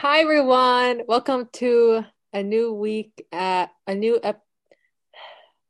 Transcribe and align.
Hi 0.00 0.20
everyone. 0.20 1.02
Welcome 1.08 1.48
to 1.54 2.04
a 2.32 2.40
new 2.40 2.72
week 2.72 3.26
at 3.32 3.72
a 3.84 3.96
new 3.96 4.20
ep- 4.22 4.44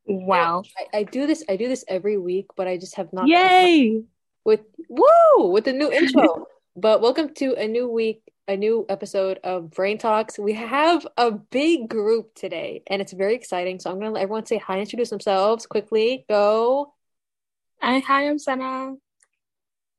Wow. 0.05 0.61
I, 0.77 0.99
I 0.99 1.03
do 1.03 1.25
this 1.25 1.43
I 1.49 1.55
do 1.55 1.67
this 1.67 1.83
every 1.87 2.15
week, 2.15 2.45
but 2.55 2.67
I 2.67 2.77
just 2.77 2.93
have 2.97 3.11
not 3.11 3.27
Yay. 3.27 4.03
with 4.45 4.59
woo 4.87 5.49
with 5.49 5.63
the 5.63 5.73
new 5.73 5.91
intro. 5.91 6.45
but 6.75 7.01
welcome 7.01 7.33
to 7.37 7.55
a 7.55 7.67
new 7.67 7.89
week, 7.89 8.21
a 8.47 8.55
new 8.55 8.85
episode 8.87 9.39
of 9.43 9.71
Brain 9.71 9.97
Talks. 9.97 10.37
We 10.37 10.53
have 10.53 11.07
a 11.17 11.31
big 11.31 11.89
group 11.89 12.35
today 12.35 12.83
and 12.85 13.01
it's 13.01 13.13
very 13.13 13.33
exciting. 13.33 13.79
So 13.79 13.89
I'm 13.89 13.97
gonna 13.97 14.11
let 14.11 14.21
everyone 14.21 14.45
say 14.45 14.59
hi, 14.59 14.79
introduce 14.79 15.09
themselves 15.09 15.65
quickly. 15.65 16.27
Go. 16.29 16.93
I, 17.81 17.97
hi, 17.97 18.29
I'm 18.29 18.37
Senna, 18.37 18.93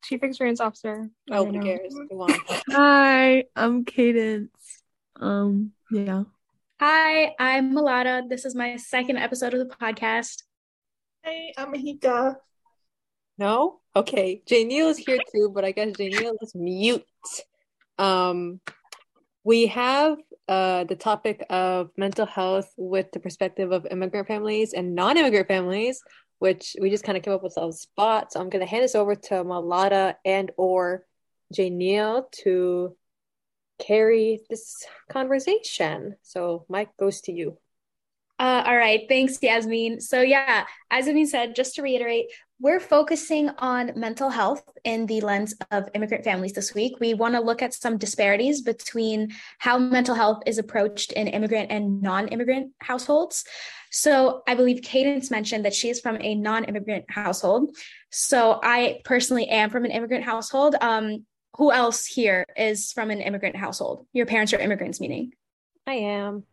Chief 0.03 0.23
Experience 0.23 0.61
Officer. 0.61 1.09
Oh, 1.31 1.45
who 1.45 1.61
cares? 1.61 1.95
Hi, 2.71 3.45
I'm 3.55 3.85
Cadence. 3.85 4.83
Um, 5.17 5.73
yeah. 5.91 6.25
Hi, 6.81 7.35
I'm 7.39 7.75
Malata. 7.75 8.23
This 8.29 8.45
is 8.45 8.55
my 8.55 8.77
second 8.77 9.19
episode 9.19 9.55
of 9.55 9.61
the 9.61 9.75
podcast. 9.75 10.43
Hey, 11.23 11.53
I'm 11.57 11.75
Hika. 11.75 12.37
No? 13.37 13.81
Okay. 13.95 14.43
Jay 14.47 14.65
Neal 14.65 14.89
is 14.89 14.99
here 14.99 15.19
too, 15.33 15.51
but 15.55 15.65
I 15.65 15.73
guess 15.73 15.97
Jay 15.97 16.09
Neal 16.09 16.37
is 16.41 16.55
mute. 16.55 17.05
Um, 17.99 18.61
we 19.45 19.67
have 19.67 20.19
uh, 20.49 20.85
the 20.85 20.97
topic 20.97 21.45
of 21.51 21.91
mental 21.97 22.27
health 22.27 22.73
with 22.77 23.13
the 23.13 23.21
perspective 23.21 23.73
of 23.73 23.87
immigrant 23.91 24.27
families 24.27 24.73
and 24.73 24.95
non-immigrant 24.95 25.49
families, 25.49 26.01
which 26.41 26.75
we 26.81 26.91
just 26.91 27.05
kind 27.05 27.17
of 27.17 27.23
came 27.23 27.35
up 27.35 27.43
with 27.43 27.55
the 27.55 27.71
spot. 27.71 28.33
So 28.33 28.41
I'm 28.41 28.51
going 28.51 28.65
to 28.65 28.71
hand 28.71 28.83
this 28.83 28.97
over 28.97 29.15
to 29.15 29.45
Malata 29.45 30.17
and 30.25 30.51
or 30.57 31.07
Jay 31.53 31.71
Neal 31.71 32.29
to 32.43 32.97
carry 33.79 34.41
this 34.51 34.85
conversation. 35.09 36.17
So 36.23 36.65
mic 36.69 36.97
goes 36.99 37.21
to 37.23 37.33
you. 37.33 37.59
Uh, 38.41 38.65
all 38.67 38.77
right, 38.77 39.03
thanks, 39.07 39.39
Yasmin. 39.43 40.01
So, 40.01 40.23
yeah, 40.23 40.65
as 40.91 41.07
Yasmin 41.07 41.27
said, 41.27 41.55
just 41.55 41.75
to 41.75 41.83
reiterate, 41.83 42.33
we're 42.59 42.81
focusing 42.81 43.51
on 43.59 43.93
mental 43.97 44.31
health 44.31 44.63
in 44.83 45.05
the 45.05 45.21
lens 45.21 45.55
of 45.71 45.91
immigrant 45.95 46.25
families 46.25 46.55
this 46.55 46.73
week. 46.73 46.95
We 47.01 47.13
want 47.13 47.35
to 47.35 47.41
look 47.43 47.61
at 47.61 47.75
some 47.75 47.99
disparities 47.99 48.63
between 48.63 49.35
how 49.59 49.77
mental 49.77 50.15
health 50.15 50.43
is 50.47 50.57
approached 50.57 51.13
in 51.13 51.29
immigrant 51.29 51.71
and 51.71 52.01
non 52.01 52.29
immigrant 52.29 52.73
households. 52.81 53.45
So, 53.91 54.43
I 54.49 54.55
believe 54.55 54.81
Cadence 54.81 55.31
mentioned 55.31 55.67
that 55.67 55.75
she 55.75 55.91
is 55.91 56.01
from 56.01 56.17
a 56.19 56.35
non 56.35 56.65
immigrant 56.65 57.11
household. 57.11 57.77
So, 58.11 58.59
I 58.63 59.03
personally 59.05 59.49
am 59.49 59.69
from 59.69 59.85
an 59.85 59.91
immigrant 59.91 60.25
household. 60.25 60.77
Um, 60.81 61.27
who 61.59 61.73
else 61.73 62.07
here 62.07 62.47
is 62.57 62.91
from 62.91 63.11
an 63.11 63.21
immigrant 63.21 63.57
household? 63.57 64.07
Your 64.15 64.25
parents 64.25 64.55
are 64.55 64.59
immigrants, 64.59 64.99
meaning? 64.99 65.33
I 65.87 65.95
am. 65.95 66.45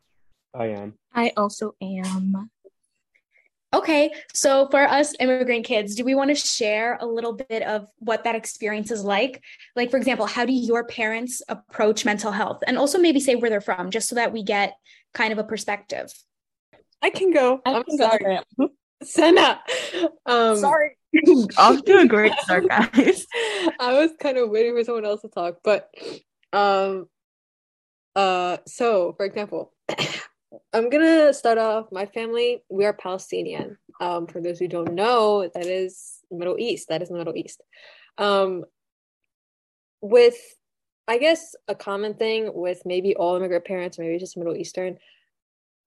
I 0.53 0.67
am. 0.67 0.93
I 1.13 1.33
also 1.37 1.75
am. 1.81 2.49
Okay, 3.73 4.11
so 4.33 4.69
for 4.71 4.79
us 4.81 5.13
immigrant 5.19 5.65
kids, 5.65 5.95
do 5.95 6.05
we 6.05 6.15
want 6.15 6.29
to 6.29 6.35
share 6.35 6.97
a 7.01 7.05
little 7.05 7.33
bit 7.33 7.63
of 7.63 7.87
what 7.99 8.23
that 8.23 8.33
experience 8.35 8.91
is 8.91 9.03
like? 9.03 9.43
Like, 9.75 9.91
for 9.91 9.97
example, 9.97 10.25
how 10.25 10.45
do 10.45 10.53
your 10.53 10.85
parents 10.85 11.41
approach 11.49 12.05
mental 12.05 12.31
health? 12.31 12.63
And 12.65 12.77
also 12.77 12.97
maybe 12.97 13.19
say 13.19 13.35
where 13.35 13.49
they're 13.49 13.59
from, 13.59 13.91
just 13.91 14.07
so 14.07 14.15
that 14.15 14.31
we 14.31 14.41
get 14.41 14.75
kind 15.13 15.33
of 15.33 15.37
a 15.37 15.43
perspective. 15.43 16.11
I 17.01 17.09
can 17.09 17.31
go. 17.33 17.61
I 17.65 17.73
I'm 17.73 17.83
can 17.83 17.97
go 17.97 18.09
sorry. 18.09 18.39
for. 18.55 18.67
Senna. 19.03 19.61
Um, 20.25 20.57
Sorry. 20.57 20.97
Off 21.57 21.83
to 21.83 21.99
a 21.99 22.07
great 22.07 22.33
start, 22.39 22.67
guys. 22.67 23.25
I 23.79 23.93
was 23.93 24.11
kind 24.19 24.37
of 24.37 24.49
waiting 24.49 24.75
for 24.75 24.83
someone 24.83 25.05
else 25.05 25.21
to 25.21 25.29
talk, 25.29 25.57
but 25.63 25.89
um 26.53 27.07
uh 28.15 28.57
so 28.65 29.13
for 29.17 29.25
example, 29.25 29.73
I'm 30.73 30.89
gonna 30.89 31.33
start 31.33 31.57
off 31.57 31.91
my 31.91 32.05
family, 32.05 32.63
we 32.69 32.85
are 32.85 32.93
Palestinian. 32.93 33.77
Um 33.99 34.27
for 34.27 34.41
those 34.41 34.59
who 34.59 34.67
don't 34.67 34.93
know, 34.93 35.49
that 35.53 35.65
is 35.65 36.19
Middle 36.31 36.57
East. 36.59 36.89
That 36.89 37.01
is 37.01 37.09
the 37.09 37.15
Middle 37.15 37.35
East. 37.35 37.61
Um 38.17 38.63
with 40.01 40.37
I 41.07 41.17
guess 41.17 41.55
a 41.67 41.75
common 41.75 42.15
thing 42.15 42.51
with 42.53 42.81
maybe 42.85 43.15
all 43.15 43.35
immigrant 43.35 43.65
parents, 43.65 43.97
maybe 43.97 44.19
just 44.19 44.37
Middle 44.37 44.57
Eastern, 44.57 44.97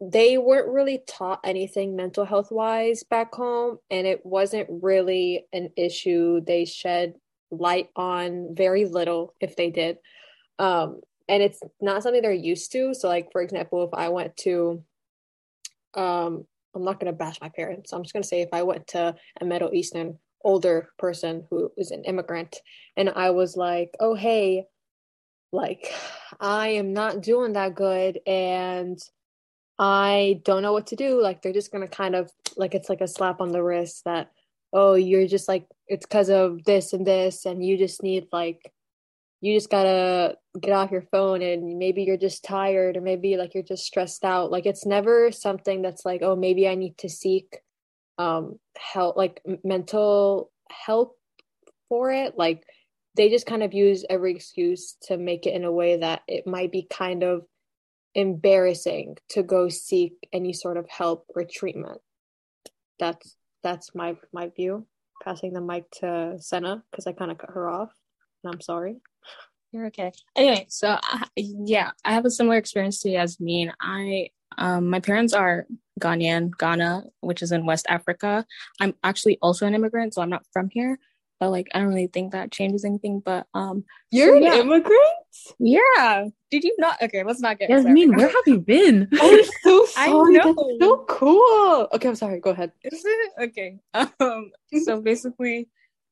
they 0.00 0.38
weren't 0.38 0.72
really 0.72 1.02
taught 1.06 1.40
anything 1.44 1.94
mental 1.94 2.24
health 2.24 2.50
wise 2.50 3.02
back 3.02 3.34
home, 3.34 3.78
and 3.90 4.06
it 4.06 4.24
wasn't 4.24 4.66
really 4.70 5.46
an 5.52 5.70
issue 5.76 6.40
they 6.40 6.64
shed 6.64 7.14
light 7.50 7.90
on 7.96 8.54
very 8.54 8.86
little 8.86 9.34
if 9.40 9.56
they 9.56 9.70
did. 9.70 9.98
Um, 10.58 11.00
and 11.30 11.44
it's 11.44 11.60
not 11.80 12.02
something 12.02 12.20
they're 12.20 12.32
used 12.32 12.72
to. 12.72 12.92
So, 12.92 13.08
like, 13.08 13.30
for 13.30 13.40
example, 13.40 13.84
if 13.84 13.94
I 13.94 14.08
went 14.08 14.36
to, 14.38 14.82
um, 15.94 16.44
I'm 16.74 16.84
not 16.84 16.98
to 17.12 17.16
bash 17.16 17.40
my 17.40 17.48
parents. 17.48 17.92
I'm 17.92 18.02
just 18.02 18.12
to 18.22 18.28
say 18.28 18.42
if 18.42 18.48
I 18.52 18.64
went 18.64 18.88
to 18.88 19.14
a 19.40 19.44
Middle 19.44 19.72
Eastern 19.72 20.18
older 20.42 20.90
person 20.98 21.46
who 21.48 21.70
is 21.76 21.92
an 21.92 22.02
immigrant 22.04 22.56
and 22.96 23.10
I 23.10 23.30
was 23.30 23.56
like, 23.56 23.94
oh, 24.00 24.14
hey, 24.14 24.64
like, 25.52 25.94
I 26.40 26.68
am 26.68 26.92
not 26.92 27.22
doing 27.22 27.52
that 27.52 27.76
good 27.76 28.18
and 28.26 28.98
I 29.78 30.40
don't 30.44 30.62
know 30.62 30.72
what 30.72 30.88
to 30.88 30.96
do. 30.96 31.22
Like 31.22 31.42
they're 31.42 31.52
just 31.52 31.72
gonna 31.72 31.88
kind 31.88 32.14
of 32.14 32.30
like 32.56 32.74
it's 32.74 32.88
like 32.88 33.00
a 33.00 33.08
slap 33.08 33.40
on 33.40 33.52
the 33.52 33.62
wrist 33.62 34.02
that, 34.04 34.30
oh, 34.72 34.94
you're 34.94 35.28
just 35.28 35.48
like 35.48 35.66
it's 35.86 36.06
because 36.06 36.28
of 36.28 36.64
this 36.64 36.92
and 36.92 37.06
this, 37.06 37.46
and 37.46 37.64
you 37.64 37.78
just 37.78 38.02
need 38.02 38.26
like 38.32 38.72
you 39.40 39.54
just 39.54 39.70
gotta 39.70 40.36
get 40.60 40.72
off 40.72 40.90
your 40.90 41.06
phone 41.10 41.42
and 41.42 41.78
maybe 41.78 42.02
you're 42.02 42.16
just 42.16 42.44
tired 42.44 42.96
or 42.96 43.00
maybe 43.00 43.36
like 43.36 43.54
you're 43.54 43.62
just 43.62 43.84
stressed 43.84 44.24
out. 44.24 44.50
Like 44.50 44.66
it's 44.66 44.84
never 44.84 45.32
something 45.32 45.82
that's 45.82 46.04
like, 46.04 46.20
oh, 46.22 46.36
maybe 46.36 46.68
I 46.68 46.74
need 46.74 46.98
to 46.98 47.08
seek 47.08 47.58
um 48.18 48.58
help 48.76 49.16
like 49.16 49.40
mental 49.64 50.50
help 50.70 51.16
for 51.88 52.12
it. 52.12 52.36
Like 52.36 52.64
they 53.16 53.30
just 53.30 53.46
kind 53.46 53.62
of 53.62 53.72
use 53.72 54.04
every 54.08 54.34
excuse 54.34 54.96
to 55.02 55.16
make 55.16 55.46
it 55.46 55.54
in 55.54 55.64
a 55.64 55.72
way 55.72 55.96
that 55.96 56.22
it 56.28 56.46
might 56.46 56.70
be 56.70 56.86
kind 56.90 57.22
of 57.22 57.42
embarrassing 58.14 59.16
to 59.30 59.42
go 59.42 59.68
seek 59.68 60.14
any 60.32 60.52
sort 60.52 60.76
of 60.76 60.88
help 60.88 61.26
or 61.34 61.44
treatment. 61.44 62.00
That's 62.98 63.36
that's 63.62 63.94
my 63.94 64.16
my 64.32 64.48
view. 64.48 64.86
Passing 65.22 65.52
the 65.52 65.60
mic 65.60 65.90
to 66.00 66.36
Senna 66.40 66.82
because 66.90 67.06
I 67.06 67.12
kind 67.12 67.30
of 67.30 67.38
cut 67.38 67.50
her 67.50 67.68
off, 67.68 67.92
I'm 68.44 68.60
sorry. 68.60 68.96
You're 69.72 69.86
okay. 69.86 70.12
Anyway, 70.34 70.66
so 70.68 70.88
uh, 70.88 71.24
yeah, 71.36 71.92
I 72.04 72.12
have 72.12 72.24
a 72.24 72.30
similar 72.30 72.56
experience 72.56 73.00
to 73.02 73.10
Yasmin. 73.10 73.72
I 73.80 74.30
um 74.58 74.88
my 74.90 75.00
parents 75.00 75.32
are 75.32 75.66
Ghanaian, 76.00 76.50
Ghana, 76.58 77.04
which 77.20 77.42
is 77.42 77.52
in 77.52 77.66
West 77.66 77.86
Africa. 77.88 78.44
I'm 78.80 78.94
actually 79.04 79.38
also 79.42 79.66
an 79.66 79.74
immigrant, 79.74 80.14
so 80.14 80.22
I'm 80.22 80.30
not 80.30 80.44
from 80.52 80.70
here. 80.70 80.98
But 81.38 81.50
like 81.50 81.68
I 81.72 81.78
don't 81.78 81.88
really 81.88 82.08
think 82.08 82.32
that 82.32 82.50
changes 82.50 82.84
anything. 82.84 83.20
But 83.24 83.46
um 83.54 83.84
You're 84.10 84.36
yeah. 84.36 84.54
an 84.54 84.60
immigrant. 84.62 85.14
yeah. 85.60 86.26
Did 86.50 86.64
you 86.64 86.74
not 86.78 87.00
okay, 87.00 87.22
let's 87.22 87.40
not 87.40 87.58
get 87.60 87.70
Yasmin, 87.70 88.08
started. 88.08 88.16
where 88.16 88.26
have 88.28 88.46
you 88.46 88.58
been? 88.60 89.08
I'm 89.20 89.44
so 89.62 89.86
I 89.96 90.06
sorry. 90.08 90.34
That's 90.36 90.58
so 90.80 91.04
cool. 91.08 91.88
Okay, 91.92 92.08
I'm 92.08 92.16
sorry. 92.16 92.40
Go 92.40 92.50
ahead. 92.50 92.72
Is 92.82 93.02
it? 93.04 93.32
Okay. 93.50 93.78
Um, 94.20 94.50
so 94.84 95.00
basically, 95.00 95.68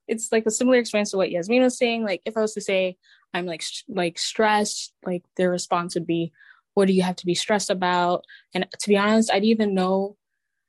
it's 0.08 0.32
like 0.32 0.46
a 0.46 0.50
similar 0.50 0.78
experience 0.78 1.10
to 1.12 1.16
what 1.16 1.30
Yasmin 1.30 1.62
was 1.62 1.78
saying. 1.78 2.04
Like, 2.04 2.22
if 2.24 2.36
I 2.36 2.40
was 2.40 2.54
to 2.54 2.60
say 2.60 2.96
I'm 3.34 3.46
like 3.46 3.62
sh- 3.62 3.84
like 3.88 4.18
stressed, 4.18 4.92
like 5.04 5.22
their 5.36 5.50
response 5.50 5.94
would 5.94 6.06
be, 6.06 6.32
"What 6.74 6.86
do 6.88 6.94
you 6.94 7.02
have 7.02 7.16
to 7.16 7.26
be 7.26 7.34
stressed 7.34 7.70
about?" 7.70 8.24
And 8.54 8.66
to 8.80 8.88
be 8.88 8.96
honest, 8.96 9.30
I 9.30 9.34
didn't 9.34 9.50
even 9.50 9.74
know. 9.74 10.16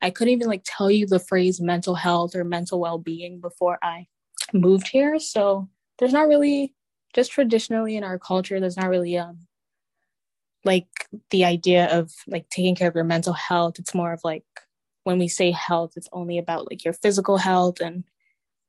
I 0.02 0.12
couldn't 0.12 0.34
even 0.34 0.48
like 0.48 0.64
tell 0.66 0.92
you 0.92 1.06
the 1.08 1.20
phrase 1.20 1.60
mental 1.62 1.96
health 1.96 2.36
or 2.36 2.44
mental 2.44 2.80
well 2.80 2.98
being 2.98 3.40
before 3.42 3.80
I 3.84 4.08
moved 4.54 4.88
here. 4.88 5.20
So 5.20 5.70
there's 5.98 6.14
not 6.14 6.28
really 6.28 6.74
just 7.14 7.32
traditionally 7.32 7.96
in 7.96 8.04
our 8.04 8.20
culture. 8.20 8.60
There's 8.60 8.78
not 8.78 8.90
really 8.90 9.18
um 9.18 9.48
like 10.66 10.88
the 11.32 11.46
idea 11.46 11.88
of 11.98 12.12
like 12.28 12.50
taking 12.50 12.76
care 12.76 12.90
of 12.90 12.96
your 12.96 13.04
mental 13.04 13.34
health. 13.34 13.80
It's 13.80 13.96
more 13.96 14.14
of 14.14 14.22
like 14.24 14.46
when 15.04 15.18
we 15.20 15.28
say 15.28 15.52
health, 15.52 15.94
it's 15.96 16.10
only 16.12 16.38
about 16.38 16.70
like 16.70 16.84
your 16.84 16.94
physical 16.94 17.38
health 17.38 17.80
and 17.80 18.04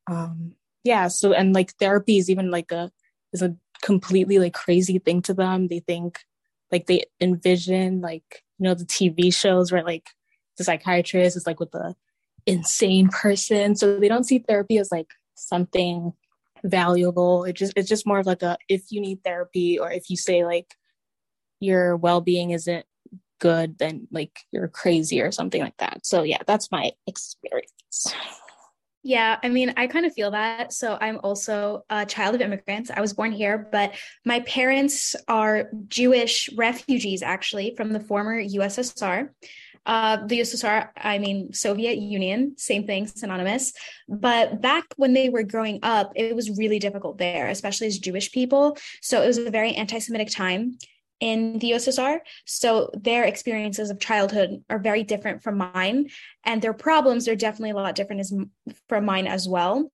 um 0.06 0.54
yeah, 0.84 1.08
so 1.08 1.32
and 1.32 1.54
like 1.54 1.72
therapy 1.74 2.18
is 2.18 2.30
even 2.30 2.50
like 2.50 2.72
a 2.72 2.90
is 3.32 3.42
a 3.42 3.54
completely 3.82 4.38
like 4.38 4.54
crazy 4.54 4.98
thing 4.98 5.22
to 5.22 5.34
them. 5.34 5.68
They 5.68 5.80
think 5.80 6.20
like 6.72 6.86
they 6.86 7.04
envision 7.20 8.00
like 8.00 8.44
you 8.58 8.64
know 8.64 8.74
the 8.74 8.84
TV 8.84 9.32
shows 9.32 9.72
where 9.72 9.84
like 9.84 10.10
the 10.56 10.64
psychiatrist 10.64 11.36
is 11.36 11.46
like 11.46 11.60
with 11.60 11.72
the 11.72 11.94
insane 12.46 13.08
person. 13.08 13.76
So 13.76 13.98
they 13.98 14.08
don't 14.08 14.24
see 14.24 14.38
therapy 14.38 14.78
as 14.78 14.90
like 14.90 15.12
something 15.34 16.12
valuable. 16.64 17.44
It 17.44 17.54
just 17.54 17.72
it's 17.76 17.88
just 17.88 18.06
more 18.06 18.18
of 18.18 18.26
like 18.26 18.42
a 18.42 18.56
if 18.68 18.90
you 18.90 19.00
need 19.00 19.22
therapy 19.24 19.78
or 19.78 19.90
if 19.90 20.10
you 20.10 20.16
say 20.16 20.44
like 20.44 20.74
your 21.60 21.96
well-being 21.96 22.50
isn't 22.50 22.86
good, 23.38 23.78
then 23.78 24.08
like 24.10 24.40
you're 24.50 24.68
crazy 24.68 25.20
or 25.20 25.32
something 25.32 25.60
like 25.60 25.76
that. 25.78 26.06
So 26.06 26.22
yeah, 26.22 26.38
that's 26.46 26.70
my 26.70 26.92
experience. 27.06 28.14
Yeah, 29.02 29.38
I 29.42 29.48
mean, 29.48 29.72
I 29.76 29.86
kind 29.86 30.04
of 30.04 30.12
feel 30.12 30.30
that. 30.32 30.74
So 30.74 30.98
I'm 31.00 31.20
also 31.22 31.84
a 31.88 32.04
child 32.04 32.34
of 32.34 32.42
immigrants. 32.42 32.90
I 32.90 33.00
was 33.00 33.14
born 33.14 33.32
here, 33.32 33.68
but 33.72 33.94
my 34.26 34.40
parents 34.40 35.16
are 35.26 35.70
Jewish 35.88 36.50
refugees, 36.54 37.22
actually, 37.22 37.74
from 37.76 37.92
the 37.92 38.00
former 38.00 38.42
USSR. 38.42 39.30
Uh, 39.86 40.26
the 40.26 40.40
USSR, 40.40 40.90
I 40.98 41.18
mean, 41.18 41.54
Soviet 41.54 41.96
Union, 41.96 42.54
same 42.58 42.86
thing, 42.86 43.06
synonymous. 43.06 43.72
But 44.06 44.60
back 44.60 44.84
when 44.96 45.14
they 45.14 45.30
were 45.30 45.44
growing 45.44 45.78
up, 45.82 46.12
it 46.14 46.36
was 46.36 46.58
really 46.58 46.78
difficult 46.78 47.16
there, 47.16 47.48
especially 47.48 47.86
as 47.86 47.98
Jewish 47.98 48.30
people. 48.30 48.76
So 49.00 49.22
it 49.22 49.26
was 49.26 49.38
a 49.38 49.50
very 49.50 49.72
anti 49.72 49.98
Semitic 49.98 50.30
time 50.30 50.76
in 51.20 51.58
the 51.58 51.72
USSR. 51.72 52.20
So 52.46 52.90
their 52.94 53.24
experiences 53.24 53.90
of 53.90 54.00
childhood 54.00 54.64
are 54.68 54.78
very 54.78 55.04
different 55.04 55.42
from 55.42 55.58
mine, 55.58 56.08
and 56.44 56.60
their 56.60 56.74
problems 56.74 57.28
are 57.28 57.36
definitely 57.36 57.70
a 57.70 57.74
lot 57.74 57.94
different 57.94 58.20
as 58.20 58.34
from 58.88 59.04
mine 59.04 59.26
as 59.26 59.48
well 59.48 59.90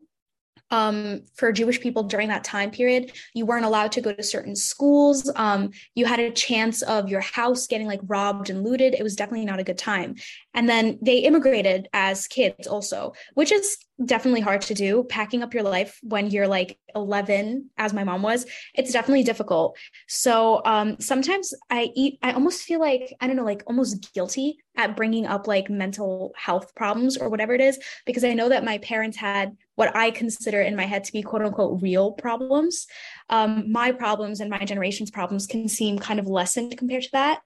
um, 0.71 1.23
for 1.35 1.53
Jewish 1.53 1.81
people 1.81 2.03
during 2.05 2.29
that 2.29 2.45
time 2.45 2.71
period. 2.71 3.13
You 3.35 3.47
weren't 3.47 3.65
allowed 3.65 3.93
to 3.93 4.01
go 4.01 4.13
to 4.13 4.23
certain 4.23 4.57
schools. 4.57 5.31
Um, 5.37 5.71
you 5.95 6.07
had 6.07 6.21
a 6.21 6.31
chance 6.31 6.83
of 6.83 7.09
your 7.09 7.21
house 7.21 7.67
getting 7.67 7.87
like 7.87 8.01
robbed 8.05 8.51
and 8.51 8.65
looted. 8.65 8.95
It 8.95 9.03
was 9.03 9.17
definitely 9.17 9.47
not 9.47 9.61
a 9.61 9.65
good 9.65 9.79
time. 9.79 10.17
And 10.55 10.69
then 10.69 10.99
they 11.03 11.19
immigrated 11.19 11.89
as 11.93 12.27
kids 12.27 12.67
also, 12.67 13.13
which 13.35 13.53
is 13.53 13.77
definitely 14.05 14.41
hard 14.41 14.61
to 14.63 14.75
do. 14.75 15.05
Packing 15.05 15.43
up 15.43 15.55
your 15.55 15.63
life 15.63 15.99
when 16.03 16.31
you're 16.31 16.49
like 16.49 16.79
11, 16.95 17.71
as 17.79 17.93
my 17.93 18.05
mom 18.05 18.23
was, 18.23 18.47
it's 18.75 18.93
definitely 18.93 19.23
difficult. 19.23 19.77
So 20.07 20.63
um, 20.65 20.97
sometimes 21.01 21.55
I 21.71 21.91
eat, 21.95 22.19
I 22.23 22.33
almost 22.33 22.63
feel 22.63 22.81
like, 22.81 23.15
I 23.21 23.27
don't 23.27 23.37
know, 23.37 23.45
like 23.45 23.63
almost 23.67 24.13
guilty 24.13 24.59
at 24.77 24.97
bringing 24.97 25.27
up 25.27 25.47
like 25.47 25.71
mental 25.71 26.33
health 26.37 26.75
problems 26.75 27.17
or 27.17 27.31
whatever 27.31 27.55
it 27.55 27.61
is, 27.61 27.79
because 28.05 28.25
I 28.25 28.35
know 28.35 28.51
that 28.51 28.65
my 28.65 28.79
parents 28.79 29.17
had 29.17 29.57
what 29.77 29.95
I 29.97 30.11
consider 30.11 30.61
in 30.61 30.77
my 30.77 30.85
head 30.85 31.05
to 31.05 31.13
be 31.13 31.23
quote 31.23 31.43
unquote 31.43 31.83
real 31.83 32.13
problems. 32.13 32.87
Um, 33.31 33.71
my 33.73 33.93
problems 33.93 34.41
and 34.41 34.51
my 34.51 34.65
generation's 34.65 35.11
problems 35.11 35.47
can 35.47 35.69
seem 35.69 35.99
kind 35.99 36.21
of 36.21 36.27
lessened 36.27 36.77
compared 36.77 37.05
to 37.05 37.11
that. 37.13 37.41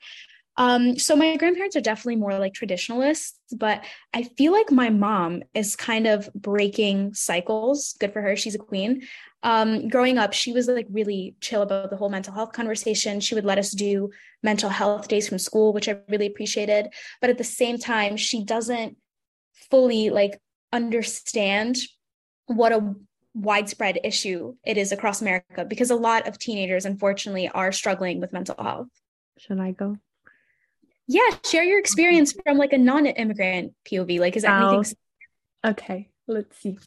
Um, 0.61 0.99
so 0.99 1.17
my 1.17 1.39
grandparents 1.39 1.75
are 1.75 1.81
definitely 1.81 2.17
more 2.17 2.39
like 2.39 2.53
traditionalists, 2.53 3.39
but 3.57 3.83
I 4.13 4.25
feel 4.25 4.53
like 4.53 4.71
my 4.71 4.91
mom 4.91 5.43
is 5.55 5.75
kind 5.75 6.07
of 6.07 6.29
breaking 6.35 7.15
cycles. 7.15 7.97
Good 7.99 8.13
for 8.13 8.21
her. 8.21 8.37
She's 8.37 8.55
a 8.55 8.59
queen. 8.59 9.01
Um, 9.43 9.89
growing 9.89 10.19
up, 10.19 10.35
she 10.35 10.53
was 10.53 10.69
like 10.69 10.87
really 10.91 11.35
chill 11.41 11.63
about 11.63 11.89
the 11.89 11.97
whole 11.97 12.11
mental 12.11 12.35
health 12.35 12.53
conversation. 12.53 13.21
She 13.21 13.35
would 13.35 13.47
let 13.47 13.57
us 13.57 13.71
do 13.71 14.11
mental 14.43 14.69
health 14.69 15.09
days 15.09 15.31
from 15.31 15.39
school, 15.39 15.73
which 15.73 15.89
I 15.89 15.97
really 16.11 16.27
appreciated. 16.27 16.89
But 17.23 17.31
at 17.31 17.39
the 17.39 17.45
same 17.45 17.79
time, 17.79 18.19
she 18.19 18.45
doesn't 18.45 18.99
fully 19.71 20.11
like 20.11 20.39
understand 20.75 21.79
what 22.45 22.73
a 22.73 22.97
widespread 23.33 23.99
issue 24.05 24.57
it 24.67 24.77
is 24.77 24.93
across 24.93 25.23
America 25.23 25.65
because 25.65 25.91
a 25.91 25.97
lot 25.97 26.29
of 26.29 26.39
teenagers, 26.39 26.85
unfortunately, 26.85 27.49
are 27.49 27.73
struggling 27.73 28.21
with 28.21 28.35
mental 28.35 28.57
health. 28.63 28.89
Should 29.39 29.59
I 29.59 29.71
go? 29.71 29.97
Yeah, 31.13 31.37
share 31.45 31.65
your 31.65 31.81
experience 31.81 32.33
from 32.45 32.57
like 32.57 32.73
a 32.73 32.79
non-immigrant 32.79 33.75
POV. 33.85 34.21
Like, 34.21 34.37
is 34.37 34.45
that 34.45 34.63
Oh. 34.63 34.77
anything? 34.79 34.97
Okay, 35.67 36.09
let's 36.29 36.57
see. 36.59 36.79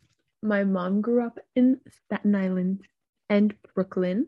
My 0.41 0.63
mom 0.63 1.01
grew 1.01 1.21
up 1.25 1.39
in 1.57 1.81
Staten 2.05 2.33
Island 2.33 2.87
and 3.29 3.53
Brooklyn, 3.75 4.27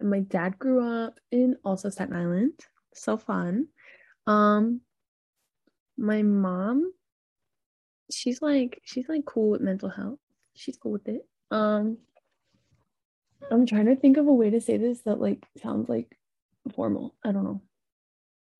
and 0.00 0.08
my 0.08 0.20
dad 0.20 0.58
grew 0.58 0.80
up 0.82 1.20
in 1.30 1.56
also 1.62 1.90
Staten 1.90 2.16
Island. 2.16 2.52
So 2.94 3.18
fun. 3.18 3.68
Um, 4.26 4.80
my 5.98 6.22
mom, 6.22 6.94
she's 8.10 8.40
like 8.40 8.80
she's 8.84 9.10
like 9.10 9.26
cool 9.26 9.50
with 9.50 9.60
mental 9.60 9.90
health. 9.90 10.20
She's 10.54 10.78
cool 10.78 10.92
with 10.92 11.06
it. 11.08 11.28
Um, 11.50 11.98
I'm 13.50 13.66
trying 13.66 13.86
to 13.86 13.96
think 13.96 14.16
of 14.16 14.26
a 14.26 14.32
way 14.32 14.48
to 14.50 14.60
say 14.60 14.78
this 14.78 15.02
that 15.02 15.20
like 15.20 15.44
sounds 15.58 15.90
like 15.90 16.16
formal. 16.74 17.14
I 17.22 17.32
don't 17.32 17.44
know. 17.44 17.60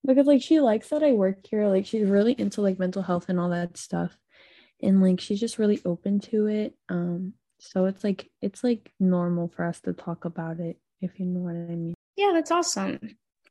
Because 0.07 0.27
like 0.27 0.43
she 0.43 0.61
likes 0.61 0.89
that 0.91 1.03
I 1.03 1.13
work 1.13 1.47
here. 1.47 1.67
Like 1.69 1.87
she's 1.87 2.09
really 2.09 2.33
into 2.39 2.61
like 2.61 2.79
mental 2.79 3.03
health 3.03 3.29
and 3.29 3.41
all 3.41 3.51
that 3.51 3.77
stuff 3.77 4.17
and 4.83 5.01
like 5.03 5.21
she's 5.21 5.41
just 5.41 5.59
really 5.59 5.81
open 5.85 6.21
to 6.21 6.47
it 6.47 6.75
um 6.89 7.33
so 7.59 7.87
it's 7.87 8.05
like 8.05 8.29
it's 8.43 8.63
like 8.65 8.93
normal 9.01 9.49
for 9.49 9.65
us 9.65 9.81
to 9.81 9.93
talk 9.93 10.25
about 10.25 10.59
it 10.61 10.77
if 11.01 11.19
you 11.19 11.27
know 11.27 11.41
what 11.41 11.53
i 11.55 11.75
mean 11.75 11.95
Yeah, 12.17 12.33
that's 12.35 12.51
awesome. 12.51 12.99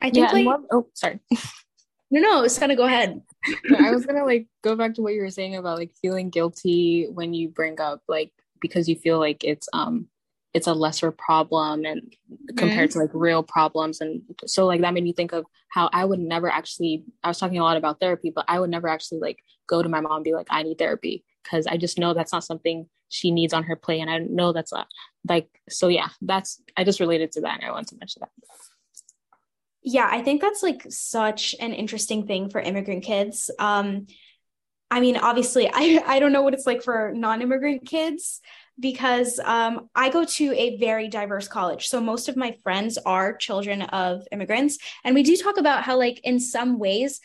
I 0.02 0.10
think 0.10 0.18
Yeah, 0.18 0.36
and 0.36 0.46
like 0.46 0.46
one- 0.46 0.66
oh, 0.72 0.88
sorry. 0.94 1.20
no, 2.12 2.22
no, 2.22 2.44
it's 2.44 2.60
gonna 2.60 2.76
go 2.76 2.86
ahead. 2.86 3.22
I 3.80 3.92
was 3.92 4.06
gonna 4.06 4.26
like 4.26 4.48
go 4.64 4.76
back 4.76 4.94
to 4.96 5.02
what 5.02 5.14
you 5.14 5.22
were 5.22 5.30
saying 5.30 5.56
about 5.56 5.78
like 5.78 5.92
feeling 6.02 6.30
guilty 6.30 7.08
when 7.12 7.34
you 7.34 7.50
bring 7.50 7.80
up 7.80 8.02
like 8.08 8.32
because 8.60 8.88
you 8.88 8.96
feel 8.96 9.18
like 9.18 9.44
it's 9.44 9.68
um 9.74 10.08
it's 10.54 10.68
a 10.68 10.74
lesser 10.74 11.12
problem 11.12 11.84
and 11.84 12.16
compared 12.58 12.92
to 12.92 13.00
like 13.00 13.10
real 13.14 13.42
problems. 13.42 14.02
And 14.02 14.22
so 14.46 14.66
like 14.66 14.82
that 14.82 14.94
made 14.94 15.04
me 15.04 15.14
think 15.14 15.34
of 15.34 15.46
how 15.70 15.90
I 15.92 16.06
would 16.06 16.20
never 16.20 16.50
actually 16.50 17.04
I 17.24 17.28
was 17.28 17.40
talking 17.40 17.58
a 17.58 17.64
lot 17.64 17.78
about 17.78 18.00
therapy 18.00 18.32
but 18.34 18.46
I 18.48 18.60
would 18.60 18.70
never 18.70 18.88
actually 18.88 19.20
like 19.20 19.40
go 19.68 19.82
to 19.82 19.90
my 19.90 20.00
mom 20.00 20.18
and 20.18 20.24
be 20.24 20.34
like 20.34 20.48
I 20.50 20.64
need 20.64 20.78
therapy 20.78 21.24
because 21.44 21.66
I 21.66 21.78
just 21.78 21.98
know 21.98 22.14
that's 22.14 22.32
not 22.32 22.44
something 22.44 22.88
she 23.10 23.32
needs 23.32 23.54
on 23.54 23.64
her 23.64 23.76
plate. 23.76 24.02
And 24.02 24.10
I 24.10 24.20
know 24.20 24.54
that's 24.54 24.72
not 24.72 24.88
like 25.28 25.50
so 25.70 25.88
yeah 25.88 26.10
that's 26.22 26.62
I 26.78 26.84
just 26.84 27.00
related 27.00 27.32
to 27.34 27.42
that 27.42 27.60
and 27.60 27.66
I 27.66 27.72
wanted 27.72 27.88
to 27.90 27.98
mention 28.00 28.22
that. 28.22 28.30
Yeah, 29.86 30.08
I 30.10 30.22
think 30.22 30.42
that's 30.42 30.64
like 30.64 30.86
such 30.90 31.56
an 31.60 31.74
interesting 31.74 32.26
thing 32.26 32.50
for 32.50 32.62
immigrant 32.62 33.04
kids. 33.04 33.52
Um, 33.60 34.08
I 34.90 35.02
mean, 35.02 35.18
obviously, 35.18 35.70
I, 35.74 36.02
I 36.06 36.20
don't 36.20 36.32
know 36.32 36.44
what 36.44 36.54
it's 36.54 36.68
like 36.68 36.84
for 36.84 37.12
non-immigrant 37.14 37.86
kids 37.86 38.40
because 38.80 39.40
um, 39.44 39.90
I 39.96 40.10
go 40.10 40.26
to 40.26 40.54
a 40.54 40.78
very 40.78 41.08
diverse 41.08 41.48
college. 41.48 41.88
So 41.88 42.02
most 42.02 42.28
of 42.28 42.36
my 42.36 42.56
friends 42.64 42.98
are 43.06 43.38
children 43.38 43.84
of 43.84 44.28
immigrants. 44.32 44.78
And 45.04 45.16
we 45.16 45.24
do 45.24 45.38
talk 45.38 45.58
about 45.58 45.84
how, 45.84 45.98
like, 45.98 46.20
in 46.24 46.40
some 46.40 46.80
ways, 46.80 47.20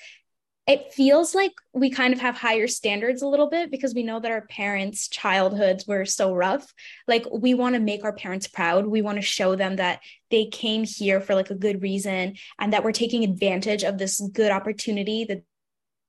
it 0.66 0.92
feels 0.92 1.34
like 1.34 1.52
we 1.72 1.88
kind 1.88 2.12
of 2.12 2.20
have 2.20 2.36
higher 2.36 2.66
standards 2.66 3.22
a 3.22 3.26
little 3.26 3.48
bit 3.48 3.70
because 3.70 3.94
we 3.94 4.02
know 4.02 4.20
that 4.20 4.30
our 4.30 4.46
parents' 4.48 5.08
childhoods 5.08 5.86
were 5.86 6.04
so 6.04 6.34
rough. 6.34 6.74
Like, 7.06 7.24
we 7.32 7.54
want 7.54 7.74
to 7.74 7.80
make 7.80 8.04
our 8.04 8.12
parents 8.12 8.46
proud. 8.46 8.86
We 8.86 9.00
want 9.00 9.16
to 9.16 9.22
show 9.22 9.56
them 9.56 9.76
that 9.76 10.00
they 10.30 10.44
came 10.44 10.84
here 10.84 11.22
for 11.22 11.34
like 11.34 11.48
a 11.48 11.54
good 11.54 11.80
reason 11.80 12.34
and 12.58 12.74
that 12.74 12.84
we're 12.84 12.92
taking 12.92 13.24
advantage 13.24 13.82
of 13.82 13.96
this 13.96 14.20
good 14.20 14.52
opportunity 14.52 15.24
that 15.24 15.42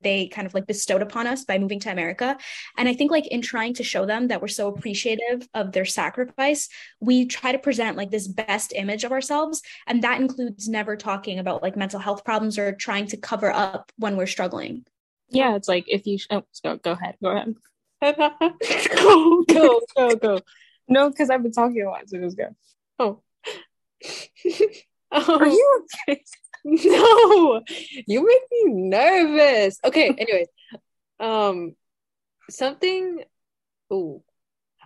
they 0.01 0.27
kind 0.27 0.45
of 0.45 0.53
like 0.53 0.67
bestowed 0.67 1.01
upon 1.01 1.27
us 1.27 1.45
by 1.45 1.57
moving 1.57 1.79
to 1.81 1.91
America. 1.91 2.37
And 2.77 2.87
I 2.87 2.93
think 2.93 3.11
like 3.11 3.27
in 3.27 3.41
trying 3.41 3.73
to 3.75 3.83
show 3.83 4.05
them 4.05 4.27
that 4.27 4.41
we're 4.41 4.47
so 4.47 4.67
appreciative 4.67 5.47
of 5.53 5.71
their 5.71 5.85
sacrifice, 5.85 6.69
we 6.99 7.25
try 7.25 7.51
to 7.51 7.59
present 7.59 7.97
like 7.97 8.11
this 8.11 8.27
best 8.27 8.73
image 8.75 9.03
of 9.03 9.11
ourselves. 9.11 9.61
And 9.87 10.01
that 10.03 10.21
includes 10.21 10.67
never 10.67 10.95
talking 10.95 11.39
about 11.39 11.61
like 11.61 11.75
mental 11.75 11.99
health 11.99 12.23
problems 12.23 12.57
or 12.57 12.71
trying 12.73 13.07
to 13.07 13.17
cover 13.17 13.51
up 13.51 13.91
when 13.97 14.17
we're 14.17 14.27
struggling. 14.27 14.85
yeah 15.31 15.55
it's 15.55 15.67
like 15.67 15.85
if 15.87 16.07
you 16.07 16.17
oh 16.31 16.43
go, 16.63 16.77
go 16.77 16.91
ahead 16.91 17.15
go 17.21 17.29
ahead 17.29 17.55
go, 18.95 19.43
go 19.47 19.81
go 19.95 20.15
go 20.15 20.39
no 20.87 21.09
because 21.09 21.29
I've 21.29 21.43
been 21.43 21.51
talking 21.51 21.81
a 21.81 21.89
lot 21.89 22.09
so 22.09 22.17
just 22.17 22.37
go 22.37 22.55
Oh. 22.99 23.21
Um, 25.11 25.23
are 25.27 25.43
oh. 25.43 25.51
you 25.51 25.87
okay? 26.07 26.23
No, 26.65 27.61
you 28.07 28.25
make 28.25 28.41
me 28.51 28.73
nervous. 28.73 29.79
Okay, 29.83 30.09
anyways. 30.17 30.47
Um 31.19 31.75
something 32.49 33.23
ooh. 33.91 34.23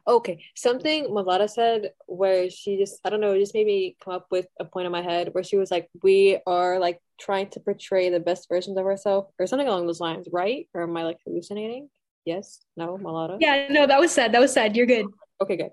Okay, 0.06 0.44
something 0.56 1.14
Malata 1.14 1.48
said 1.48 1.92
where 2.08 2.50
she 2.50 2.78
just 2.78 3.00
I 3.06 3.10
don't 3.10 3.22
know, 3.22 3.34
it 3.34 3.40
just 3.40 3.54
made 3.54 3.66
me 3.66 3.96
come 4.04 4.14
up 4.14 4.28
with 4.30 4.48
a 4.60 4.66
point 4.66 4.86
in 4.86 4.92
my 4.92 5.02
head 5.02 5.30
where 5.32 5.44
she 5.44 5.56
was 5.56 5.72
like, 5.72 5.90
We 6.02 6.40
are 6.46 6.80
like 6.80 7.00
trying 7.20 7.50
to 7.52 7.60
portray 7.60 8.10
the 8.10 8.20
best 8.20 8.50
versions 8.50 8.78
of 8.78 8.86
ourselves 8.86 9.32
or 9.40 9.48
something 9.48 9.68
along 9.68 9.88
those 9.88 10.02
lines, 10.02 10.28
right? 10.32 10.68
Or 10.74 10.84
am 10.84 10.98
I 10.98 11.04
like 11.04 11.18
hallucinating? 11.26 11.90
Yes? 12.26 12.60
No, 12.76 12.98
Malata? 12.98 13.38
Yeah, 13.40 13.68
no, 13.70 13.88
that 13.88 14.00
was 14.00 14.12
said. 14.12 14.34
That 14.34 14.42
was 14.42 14.54
said. 14.54 14.76
You're 14.76 14.86
good. 14.86 15.06
Okay, 15.42 15.58
good. 15.58 15.72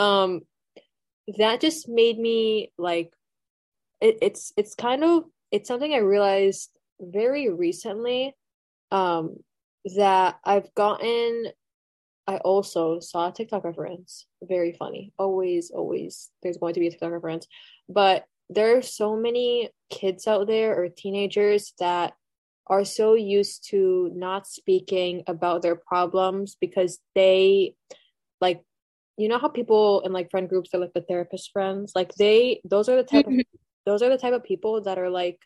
Um, 0.00 0.42
that 1.38 1.60
just 1.60 1.88
made 1.88 2.18
me 2.18 2.72
like 2.78 3.12
it, 4.00 4.18
it's 4.22 4.52
it's 4.56 4.74
kind 4.74 5.04
of 5.04 5.24
it's 5.50 5.68
something 5.68 5.92
I 5.92 5.98
realized 5.98 6.70
very 7.00 7.50
recently. 7.50 8.34
Um, 8.90 9.36
that 9.96 10.38
I've 10.44 10.72
gotten. 10.74 11.46
I 12.26 12.36
also 12.36 13.00
saw 13.00 13.28
a 13.28 13.32
TikTok 13.32 13.64
reference. 13.64 14.26
Very 14.42 14.72
funny. 14.72 15.12
Always, 15.18 15.70
always. 15.70 16.30
There's 16.42 16.58
going 16.58 16.74
to 16.74 16.80
be 16.80 16.86
a 16.86 16.90
TikTok 16.90 17.12
reference, 17.12 17.46
but 17.88 18.24
there 18.48 18.76
are 18.76 18.82
so 18.82 19.16
many 19.16 19.70
kids 19.90 20.26
out 20.26 20.46
there 20.46 20.80
or 20.80 20.88
teenagers 20.88 21.72
that 21.78 22.14
are 22.66 22.84
so 22.84 23.14
used 23.14 23.68
to 23.70 24.10
not 24.14 24.46
speaking 24.46 25.24
about 25.26 25.62
their 25.62 25.74
problems 25.74 26.56
because 26.60 26.98
they 27.14 27.74
like 28.40 28.62
you 29.16 29.28
know 29.28 29.38
how 29.38 29.48
people 29.48 30.00
in 30.00 30.12
like 30.12 30.30
friend 30.30 30.48
groups 30.48 30.70
are 30.72 30.78
like 30.78 30.92
the 30.94 31.00
therapist 31.00 31.50
friends 31.52 31.92
like 31.96 32.14
they 32.14 32.60
those 32.64 32.88
are 32.88 32.96
the 32.96 33.02
type 33.02 33.26
of 33.26 33.34
those 33.90 34.02
are 34.02 34.08
the 34.08 34.18
type 34.18 34.32
of 34.32 34.44
people 34.44 34.80
that 34.82 34.98
are 34.98 35.10
like 35.10 35.40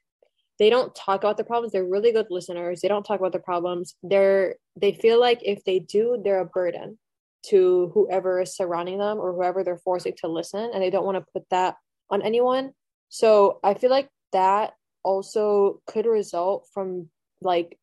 they 0.59 0.71
don't 0.71 0.95
talk 0.95 1.21
about 1.25 1.37
their 1.37 1.47
problems. 1.47 1.73
They're 1.73 1.85
really 1.85 2.13
good 2.13 2.27
listeners. 2.31 2.81
They 2.81 2.89
don't 2.89 3.03
talk 3.03 3.19
about 3.19 3.33
their 3.33 3.41
problems. 3.41 3.97
They're 4.03 4.57
they 4.77 4.93
feel 4.93 5.19
like 5.19 5.41
if 5.43 5.65
they 5.65 5.79
do 5.79 6.21
they're 6.23 6.41
a 6.41 6.45
burden 6.45 6.99
to 7.47 7.91
whoever 7.95 8.41
is 8.43 8.57
surrounding 8.57 8.99
them 8.99 9.19
or 9.19 9.33
whoever 9.33 9.65
they're 9.65 9.79
forcing 9.79 10.15
to 10.19 10.29
listen 10.29 10.71
and 10.73 10.83
they 10.83 10.91
don't 10.91 11.05
want 11.05 11.17
to 11.17 11.33
put 11.33 11.49
that 11.51 11.77
on 12.11 12.21
anyone. 12.23 12.73
So 13.09 13.61
i 13.65 13.75
feel 13.75 13.91
like 13.91 14.11
that 14.33 14.75
also 15.03 15.81
could 15.87 16.07
result 16.07 16.69
from 16.75 17.09
like 17.41 17.79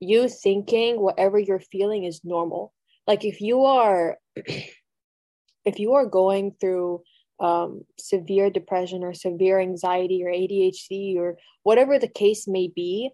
you 0.00 0.28
thinking 0.28 1.00
whatever 1.00 1.38
you're 1.38 1.60
feeling 1.60 2.04
is 2.04 2.20
normal. 2.24 2.72
Like 3.06 3.24
if 3.24 3.40
you 3.40 3.64
are 3.64 4.16
if 5.64 5.78
you 5.78 5.94
are 5.94 6.06
going 6.06 6.54
through 6.60 7.02
um, 7.40 7.84
severe 7.98 8.50
depression 8.50 9.04
or 9.04 9.14
severe 9.14 9.60
anxiety 9.60 10.24
or 10.24 10.30
ADHD 10.30 11.16
or 11.16 11.38
whatever 11.62 11.98
the 11.98 12.08
case 12.08 12.48
may 12.48 12.68
be, 12.74 13.10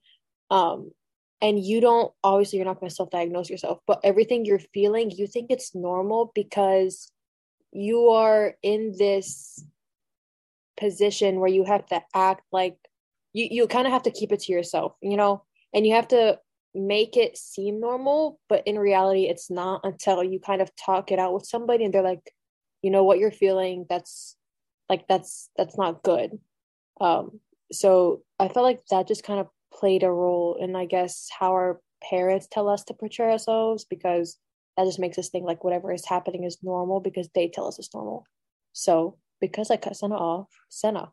um, 0.51 0.91
and 1.41 1.63
you 1.63 1.81
don't 1.81 2.13
obviously 2.23 2.59
you're 2.59 2.67
not 2.67 2.81
going 2.81 2.89
to 2.89 2.95
self-diagnose 2.95 3.51
yourself, 3.51 3.79
but 3.87 4.01
everything 4.03 4.45
you're 4.45 4.61
feeling, 4.73 5.11
you 5.11 5.27
think 5.27 5.51
it's 5.51 5.75
normal 5.75 6.33
because 6.35 7.11
you 7.73 8.09
are 8.11 8.55
in 8.63 8.95
this 8.99 9.63
position 10.77 11.41
where 11.41 11.51
you 11.51 11.65
have 11.65 11.87
to 11.87 12.01
act 12.15 12.43
like 12.51 12.77
you 13.33 13.49
you 13.51 13.67
kind 13.67 13.87
of 13.87 13.93
have 13.93 14.05
to 14.05 14.11
keep 14.11 14.33
it 14.33 14.41
to 14.41 14.53
yourself, 14.53 14.95
you 15.03 15.17
know, 15.17 15.43
and 15.75 15.87
you 15.87 15.95
have 15.95 16.09
to 16.09 16.39
make 16.75 17.17
it 17.17 17.37
seem 17.37 17.81
normal, 17.81 18.41
but 18.49 18.63
in 18.67 18.79
reality, 18.79 19.27
it's 19.27 19.51
not 19.51 19.81
until 19.85 20.25
you 20.25 20.41
kind 20.41 20.61
of 20.61 20.71
talk 20.77 21.13
it 21.13 21.19
out 21.19 21.35
with 21.35 21.47
somebody 21.47 21.85
and 21.85 21.95
they're 21.95 22.03
like, 22.03 22.33
you 22.85 22.91
know 22.91 23.05
what 23.05 23.19
you're 23.19 23.31
feeling 23.31 23.87
that's 23.89 24.37
like 24.89 25.09
that's 25.09 25.51
that's 25.57 25.79
not 25.79 26.03
good. 26.03 26.39
Um 27.01 27.41
so 27.73 28.23
i 28.39 28.47
felt 28.49 28.65
like 28.65 28.85
that 28.91 29.09
just 29.09 29.25
kind 29.25 29.41
of 29.41 29.49
played 29.73 30.03
a 30.03 30.11
role 30.11 30.57
in 30.61 30.77
i 30.77 30.85
guess 30.85 31.29
how 31.37 31.51
our 31.53 31.81
parents 32.09 32.47
tell 32.51 32.69
us 32.69 32.85
to 32.85 32.95
portray 32.95 33.33
ourselves 33.33 33.85
because 33.85 34.39
that 34.77 34.85
just 34.85 34.99
makes 34.99 35.19
us 35.19 35.29
think 35.29 35.45
like 35.45 35.65
whatever 35.65 35.93
is 35.93 36.07
happening 36.07 36.45
is 36.45 36.59
normal 36.63 37.01
because 37.01 37.29
they 37.35 37.49
tell 37.49 37.67
us 37.67 37.79
it's 37.79 37.95
normal. 37.95 38.27
So 38.73 39.19
because 39.41 39.71
i 39.71 39.77
cut 39.77 39.97
senna 39.97 40.17
off 40.17 40.49
senna. 40.69 41.13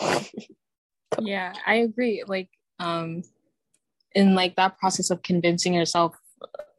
Yeah 1.20 1.52
i 1.66 1.74
agree. 1.74 2.24
Like 2.26 2.48
um 2.78 3.22
in 4.14 4.34
like 4.34 4.56
that 4.56 4.78
process 4.78 5.10
of 5.10 5.22
convincing 5.22 5.74
yourself 5.74 6.16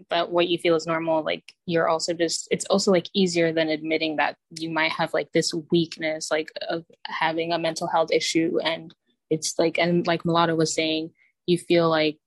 that 0.09 0.31
what 0.31 0.47
you 0.47 0.57
feel 0.57 0.75
is 0.75 0.87
normal 0.87 1.23
like 1.23 1.53
you're 1.65 1.87
also 1.87 2.13
just 2.13 2.47
it's 2.51 2.65
also 2.65 2.91
like 2.91 3.07
easier 3.13 3.51
than 3.51 3.69
admitting 3.69 4.17
that 4.17 4.35
you 4.57 4.69
might 4.69 4.91
have 4.91 5.13
like 5.13 5.31
this 5.31 5.53
weakness 5.71 6.29
like 6.31 6.49
of 6.69 6.85
having 7.07 7.51
a 7.51 7.59
mental 7.59 7.87
health 7.87 8.11
issue. 8.11 8.59
And 8.63 8.93
it's 9.29 9.57
like 9.57 9.77
and 9.77 10.05
like 10.05 10.25
Malata 10.25 10.55
was 10.55 10.73
saying 10.73 11.11
you 11.45 11.57
feel 11.57 11.89
like 11.89 12.19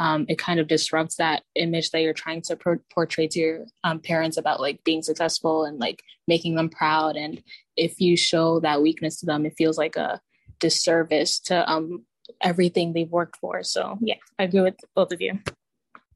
um, 0.00 0.26
it 0.28 0.38
kind 0.38 0.58
of 0.58 0.66
disrupts 0.66 1.16
that 1.16 1.44
image 1.54 1.90
that 1.90 2.00
you're 2.00 2.12
trying 2.12 2.42
to 2.42 2.56
pro- 2.56 2.80
portray 2.92 3.28
to 3.28 3.38
your 3.38 3.66
um, 3.84 4.00
parents 4.00 4.36
about 4.36 4.60
like 4.60 4.82
being 4.82 5.02
successful 5.02 5.64
and 5.64 5.78
like 5.78 6.02
making 6.26 6.56
them 6.56 6.68
proud. 6.68 7.16
And 7.16 7.40
if 7.76 8.00
you 8.00 8.16
show 8.16 8.58
that 8.60 8.82
weakness 8.82 9.20
to 9.20 9.26
them 9.26 9.46
it 9.46 9.54
feels 9.56 9.78
like 9.78 9.96
a 9.96 10.20
disservice 10.58 11.38
to 11.40 11.70
um, 11.70 12.04
everything 12.40 12.92
they've 12.92 13.10
worked 13.10 13.36
for. 13.36 13.62
So 13.62 13.98
yeah 14.00 14.16
i 14.38 14.44
agree 14.44 14.60
with 14.60 14.76
both 14.94 15.12
of 15.12 15.20
you 15.20 15.38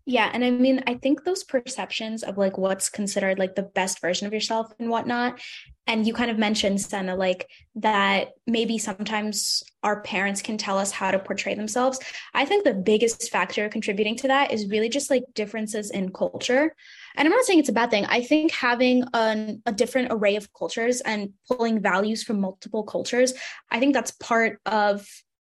yeah. 0.09 0.31
And 0.33 0.43
I 0.43 0.49
mean, 0.49 0.83
I 0.87 0.95
think 0.95 1.23
those 1.23 1.45
perceptions 1.45 2.23
of 2.23 2.39
like 2.39 2.57
what's 2.57 2.89
considered 2.89 3.39
like 3.39 3.55
the 3.55 3.63
best 3.63 4.01
version 4.01 4.27
of 4.27 4.33
yourself 4.33 4.73
and 4.79 4.89
whatnot. 4.89 5.39
And 5.87 6.07
you 6.07 6.15
kind 6.15 6.31
of 6.31 6.39
mentioned, 6.39 6.81
Senna, 6.81 7.15
like 7.15 7.47
that 7.75 8.31
maybe 8.47 8.79
sometimes 8.79 9.63
our 9.83 10.01
parents 10.01 10.41
can 10.41 10.57
tell 10.57 10.79
us 10.79 10.93
how 10.93 11.11
to 11.11 11.19
portray 11.19 11.55
themselves. 11.55 12.01
I 12.33 12.47
think 12.47 12.65
the 12.65 12.73
biggest 12.73 13.31
factor 13.31 13.69
contributing 13.69 14.17
to 14.17 14.29
that 14.29 14.51
is 14.51 14.71
really 14.71 14.89
just 14.89 15.11
like 15.11 15.25
differences 15.35 15.91
in 15.91 16.11
culture. 16.11 16.75
And 17.15 17.29
I'm 17.29 17.33
not 17.33 17.45
saying 17.45 17.59
it's 17.59 17.69
a 17.69 17.75
bad 17.75 17.91
thing. 17.91 18.07
I 18.07 18.23
think 18.23 18.51
having 18.51 19.05
an, 19.13 19.61
a 19.67 19.73
different 19.73 20.09
array 20.11 20.37
of 20.37 20.55
cultures 20.55 21.03
and 21.03 21.35
pulling 21.49 21.83
values 21.83 22.23
from 22.23 22.41
multiple 22.41 22.83
cultures, 22.83 23.35
I 23.71 23.79
think 23.79 23.93
that's 23.93 24.13
part 24.13 24.59
of 24.65 25.07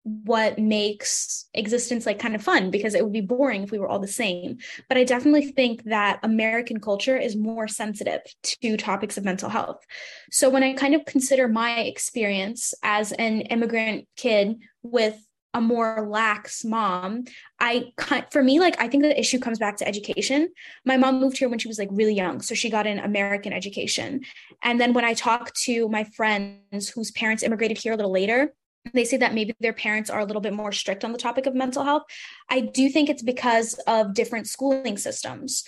what 0.06 0.60
makes 0.60 1.50
existence 1.56 2.06
like 2.06 2.20
kind 2.20 2.36
of 2.36 2.44
fun 2.44 2.70
because 2.70 2.94
it 2.94 3.04
would 3.04 3.12
be 3.12 3.22
boring 3.22 3.64
if 3.64 3.72
we 3.72 3.80
were 3.80 3.90
all 3.90 3.98
the 3.98 4.08
same. 4.08 4.60
But 4.88 5.00
I 5.00 5.04
definitely 5.04 5.52
think 5.52 5.84
that 5.86 6.20
American 6.22 6.80
culture 6.80 7.18
is 7.18 7.36
more 7.36 7.68
sensitive 7.68 8.22
to 8.44 8.78
topics 8.78 9.18
of 9.18 9.26
mental 9.26 9.50
health. 9.50 9.84
So 10.32 10.48
when 10.48 10.62
I 10.62 10.74
kind 10.74 10.94
of 10.94 11.06
consider 11.06 11.48
my 11.48 11.80
experience 11.80 12.76
as 12.84 13.14
an 13.14 13.42
immigrant 13.42 14.08
kid 14.16 14.60
with 14.84 15.20
a 15.56 15.62
more 15.62 16.06
lax 16.10 16.66
mom 16.66 17.24
i 17.62 17.86
for 18.30 18.44
me 18.44 18.60
like 18.60 18.76
i 18.78 18.90
think 18.90 19.04
the 19.04 19.18
issue 19.18 19.40
comes 19.40 19.58
back 19.58 19.78
to 19.78 19.88
education 19.88 20.50
my 20.84 20.98
mom 20.98 21.22
moved 21.22 21.38
here 21.38 21.48
when 21.48 21.58
she 21.58 21.70
was 21.70 21.80
like 21.80 21.88
really 21.94 22.14
young 22.14 22.42
so 22.42 22.54
she 22.54 22.70
got 22.70 22.86
an 22.86 23.00
american 23.00 23.54
education 23.54 24.20
and 24.64 24.82
then 24.82 24.92
when 24.92 25.06
i 25.06 25.14
talk 25.14 25.54
to 25.54 25.88
my 25.88 26.04
friends 26.04 26.90
whose 26.90 27.10
parents 27.12 27.42
immigrated 27.42 27.78
here 27.78 27.94
a 27.94 27.96
little 27.96 28.12
later 28.12 28.54
they 28.94 29.06
say 29.06 29.18
that 29.18 29.34
maybe 29.34 29.56
their 29.60 29.74
parents 29.74 30.10
are 30.10 30.20
a 30.20 30.25
little 30.25 30.42
bit 30.42 30.54
more 30.54 30.72
strict 30.72 31.04
on 31.04 31.12
the 31.12 31.18
topic 31.18 31.46
of 31.46 31.56
mental 31.56 31.84
health. 31.84 32.04
I 32.50 32.62
do 32.62 32.89
think 32.89 33.10
it's 33.10 33.24
because 33.24 33.74
of 33.88 34.13
different 34.13 34.48
schooling 34.48 34.98
systems. 34.98 35.63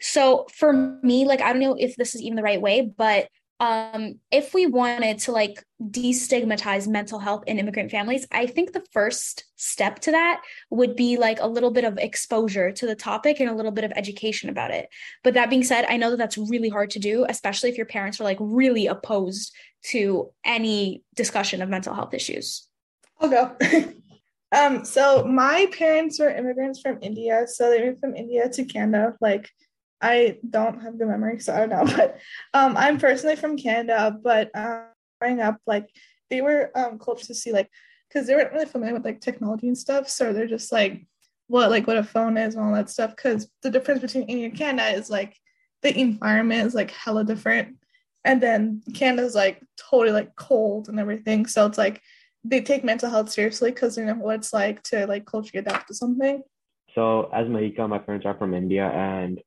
So 0.00 0.46
for 0.54 0.98
me, 1.02 1.26
like, 1.26 1.40
I 1.40 1.52
don't 1.52 1.60
know 1.60 1.76
if 1.78 1.96
this 1.96 2.14
is 2.14 2.22
even 2.22 2.36
the 2.36 2.42
right 2.42 2.60
way, 2.60 2.90
but 2.96 3.28
um, 3.60 4.14
if 4.30 4.54
we 4.54 4.64
wanted 4.64 5.18
to 5.20 5.32
like 5.32 5.62
destigmatize 5.82 6.88
mental 6.88 7.18
health 7.18 7.44
in 7.46 7.58
immigrant 7.58 7.90
families, 7.90 8.26
I 8.32 8.46
think 8.46 8.72
the 8.72 8.84
first 8.92 9.44
step 9.56 9.98
to 10.00 10.12
that 10.12 10.40
would 10.70 10.96
be 10.96 11.18
like 11.18 11.40
a 11.40 11.46
little 11.46 11.70
bit 11.70 11.84
of 11.84 11.98
exposure 11.98 12.72
to 12.72 12.86
the 12.86 12.94
topic 12.94 13.38
and 13.38 13.50
a 13.50 13.54
little 13.54 13.70
bit 13.70 13.84
of 13.84 13.92
education 13.94 14.48
about 14.48 14.70
it. 14.70 14.88
But 15.22 15.34
that 15.34 15.50
being 15.50 15.62
said, 15.62 15.84
I 15.90 15.98
know 15.98 16.08
that 16.08 16.16
that's 16.16 16.38
really 16.38 16.70
hard 16.70 16.88
to 16.92 16.98
do, 16.98 17.26
especially 17.28 17.68
if 17.68 17.76
your 17.76 17.84
parents 17.84 18.18
are 18.18 18.24
like 18.24 18.38
really 18.40 18.86
opposed 18.86 19.52
to 19.82 20.30
any 20.44 21.04
discussion 21.14 21.62
of 21.62 21.68
mental 21.68 21.94
health 21.94 22.14
issues? 22.14 22.68
I'll 23.20 23.28
go. 23.28 23.56
um, 24.52 24.84
so 24.84 25.24
my 25.24 25.66
parents 25.76 26.18
were 26.18 26.30
immigrants 26.30 26.80
from 26.80 26.98
India, 27.02 27.46
so 27.46 27.70
they 27.70 27.84
moved 27.84 28.00
from 28.00 28.16
India 28.16 28.48
to 28.48 28.64
Canada. 28.64 29.16
Like, 29.20 29.50
I 30.00 30.38
don't 30.48 30.80
have 30.82 30.98
good 30.98 31.08
memory, 31.08 31.40
so 31.40 31.54
I 31.54 31.66
don't 31.66 31.70
know. 31.70 31.84
But 31.96 32.18
um, 32.54 32.76
I'm 32.76 32.98
personally 32.98 33.36
from 33.36 33.56
Canada, 33.56 34.16
but 34.22 34.50
um, 34.54 34.86
growing 35.20 35.40
up, 35.40 35.58
like 35.66 35.88
they 36.30 36.40
were 36.40 36.70
um 36.74 36.98
close 36.98 37.26
to 37.26 37.34
see 37.34 37.52
like 37.52 37.68
because 38.08 38.26
they 38.26 38.34
weren't 38.34 38.52
really 38.52 38.66
familiar 38.66 38.94
with 38.94 39.04
like 39.04 39.20
technology 39.20 39.68
and 39.68 39.78
stuff, 39.78 40.08
so 40.08 40.32
they're 40.32 40.46
just 40.46 40.72
like 40.72 41.06
what 41.48 41.70
like 41.70 41.86
what 41.86 41.96
a 41.96 42.04
phone 42.04 42.36
is 42.38 42.54
and 42.54 42.64
all 42.64 42.74
that 42.74 42.90
stuff. 42.90 43.14
Because 43.14 43.48
the 43.62 43.70
difference 43.70 44.00
between 44.00 44.28
India 44.28 44.46
and 44.46 44.56
Canada 44.56 44.96
is 44.96 45.10
like 45.10 45.36
the 45.82 45.98
environment 45.98 46.66
is 46.66 46.74
like 46.74 46.90
hella 46.90 47.24
different 47.24 47.76
and 48.24 48.40
then 48.42 48.82
Canada's 48.94 49.34
like 49.34 49.62
totally 49.76 50.12
like 50.12 50.34
cold 50.36 50.88
and 50.88 51.00
everything. 51.00 51.46
So 51.46 51.66
it's 51.66 51.78
like 51.78 52.02
they 52.44 52.60
take 52.60 52.84
mental 52.84 53.10
health 53.10 53.30
seriously 53.30 53.70
because 53.70 53.94
they 53.94 54.04
know 54.04 54.14
what 54.14 54.36
it's 54.36 54.52
like 54.52 54.82
to 54.84 55.06
like 55.06 55.26
culturally 55.26 55.60
adapt 55.60 55.88
to 55.88 55.94
something. 55.94 56.42
So 56.94 57.30
as 57.32 57.46
Mahika, 57.46 57.88
my 57.88 57.98
parents 57.98 58.26
are 58.26 58.36
from 58.36 58.54
India, 58.54 58.84
and 58.84 59.40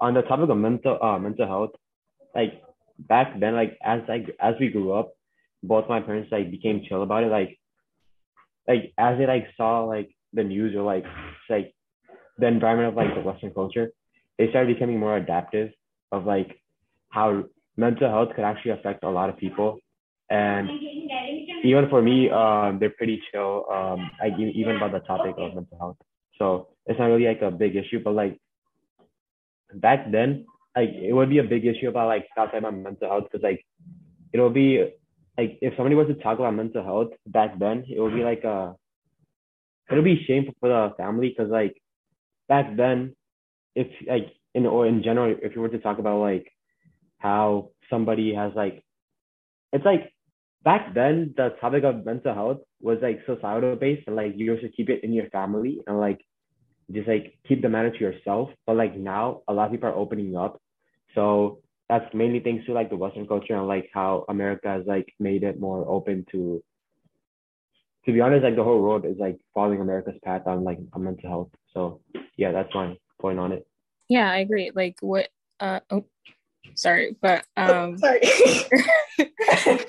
on 0.00 0.14
the 0.14 0.22
topic 0.22 0.50
of 0.50 0.56
mental 0.56 0.98
uh 1.00 1.18
mental 1.18 1.46
health, 1.46 1.70
like 2.34 2.62
back 2.98 3.38
then, 3.38 3.54
like 3.54 3.78
as 3.82 4.02
like 4.08 4.34
as 4.40 4.54
we 4.60 4.68
grew 4.68 4.92
up, 4.92 5.12
both 5.62 5.88
my 5.88 6.00
parents 6.00 6.30
like 6.32 6.50
became 6.50 6.82
chill 6.88 7.02
about 7.02 7.24
it. 7.24 7.28
Like 7.30 7.58
like 8.66 8.92
as 8.98 9.18
they 9.18 9.26
like 9.26 9.46
saw 9.56 9.84
like 9.84 10.10
the 10.32 10.44
news 10.44 10.74
or 10.74 10.82
like 10.82 11.04
like 11.48 11.74
the 12.38 12.46
environment 12.46 12.88
of 12.88 12.94
like 12.96 13.14
the 13.14 13.20
Western 13.20 13.52
culture, 13.54 13.92
they 14.38 14.50
started 14.50 14.74
becoming 14.74 14.98
more 14.98 15.16
adaptive 15.16 15.70
of 16.10 16.26
like 16.26 16.60
how 17.10 17.44
mental 17.76 18.08
health 18.08 18.30
could 18.34 18.44
actually 18.44 18.72
affect 18.72 19.04
a 19.04 19.10
lot 19.10 19.30
of 19.30 19.36
people. 19.38 19.78
And 20.30 20.68
even 21.64 21.88
for 21.90 22.02
me, 22.02 22.30
um, 22.30 22.78
they're 22.78 22.90
pretty 22.90 23.22
chill, 23.30 23.66
um, 23.72 24.10
like 24.20 24.32
even 24.38 24.76
about 24.76 24.92
the 24.92 25.00
topic 25.00 25.34
of 25.38 25.54
mental 25.54 25.78
health. 25.78 25.96
So 26.38 26.68
it's 26.86 26.98
not 26.98 27.06
really 27.06 27.26
like 27.26 27.42
a 27.42 27.50
big 27.50 27.76
issue, 27.76 28.00
but 28.02 28.12
like 28.14 28.38
back 29.74 30.10
then, 30.10 30.46
like 30.76 30.90
it 30.90 31.12
would 31.12 31.30
be 31.30 31.38
a 31.38 31.44
big 31.44 31.64
issue 31.66 31.88
about 31.88 32.08
like 32.08 32.26
talking 32.34 32.58
about 32.58 32.74
mental 32.76 33.08
health 33.08 33.24
because 33.30 33.42
like 33.42 33.64
it'll 34.32 34.50
be 34.50 34.84
like 35.38 35.58
if 35.62 35.74
somebody 35.76 35.94
was 35.96 36.08
to 36.08 36.14
talk 36.14 36.38
about 36.38 36.54
mental 36.54 36.82
health 36.84 37.12
back 37.26 37.58
then, 37.58 37.84
it 37.88 38.00
would 38.00 38.14
be 38.14 38.24
like 38.24 38.44
a 38.44 38.74
it'll 39.90 40.04
be 40.04 40.24
shameful 40.26 40.54
for 40.60 40.68
the 40.68 40.94
family 40.96 41.30
because 41.30 41.50
like 41.50 41.76
back 42.48 42.76
then, 42.76 43.14
if 43.76 43.88
like 44.08 44.28
in 44.54 44.66
or 44.66 44.86
in 44.86 45.02
general, 45.02 45.36
if 45.42 45.54
you 45.56 45.62
were 45.62 45.70
to 45.70 45.78
talk 45.80 45.98
about 45.98 46.20
like 46.20 46.52
how 47.24 47.70
somebody 47.88 48.34
has 48.34 48.52
like 48.54 48.84
it's 49.72 49.84
like 49.84 50.12
back 50.62 50.94
then 50.94 51.34
the 51.36 51.48
topic 51.60 51.84
of 51.84 52.04
mental 52.04 52.34
health 52.34 52.58
was 52.80 52.98
like 53.02 53.20
societal 53.26 53.76
based 53.76 54.06
and 54.06 54.16
like 54.16 54.34
you 54.36 54.56
should 54.60 54.76
keep 54.76 54.90
it 54.90 55.02
in 55.02 55.12
your 55.12 55.28
family 55.30 55.80
and 55.86 55.98
like 55.98 56.20
just 56.92 57.08
like 57.08 57.38
keep 57.48 57.62
the 57.62 57.68
matter 57.68 57.90
to 57.90 57.98
yourself. 57.98 58.50
But 58.66 58.76
like 58.76 58.94
now 58.96 59.40
a 59.48 59.54
lot 59.54 59.66
of 59.66 59.72
people 59.72 59.88
are 59.88 59.94
opening 60.04 60.36
up. 60.36 60.60
So 61.14 61.60
that's 61.88 62.12
mainly 62.14 62.40
thanks 62.40 62.66
to 62.66 62.72
like 62.72 62.90
the 62.90 62.96
western 62.96 63.26
culture 63.26 63.54
and 63.54 63.68
like 63.68 63.90
how 63.92 64.24
america 64.28 64.68
has 64.68 64.84
like 64.86 65.06
made 65.20 65.42
it 65.42 65.60
more 65.60 65.86
open 65.86 66.24
to 66.32 66.62
to 68.06 68.12
be 68.12 68.20
honest 68.20 68.42
like 68.44 68.56
the 68.56 68.64
whole 68.64 68.82
world 68.82 69.04
is 69.04 69.16
like 69.18 69.38
following 69.54 69.80
america's 69.80 70.18
path 70.24 70.42
on 70.46 70.64
like 70.64 70.78
on 70.92 71.04
mental 71.04 71.28
health. 71.28 71.50
So 71.72 72.00
yeah 72.36 72.52
that's 72.52 72.74
my 72.74 72.96
point 73.20 73.38
on 73.38 73.52
it. 73.52 73.66
Yeah 74.08 74.30
i 74.30 74.38
agree. 74.38 74.70
Like 74.74 74.96
what 75.00 75.28
Uh 75.60 75.80
oh, 75.90 76.04
sorry, 76.74 77.16
but 77.20 77.44
um, 77.56 77.98
Sorry. 77.98 78.20
I 79.18 79.86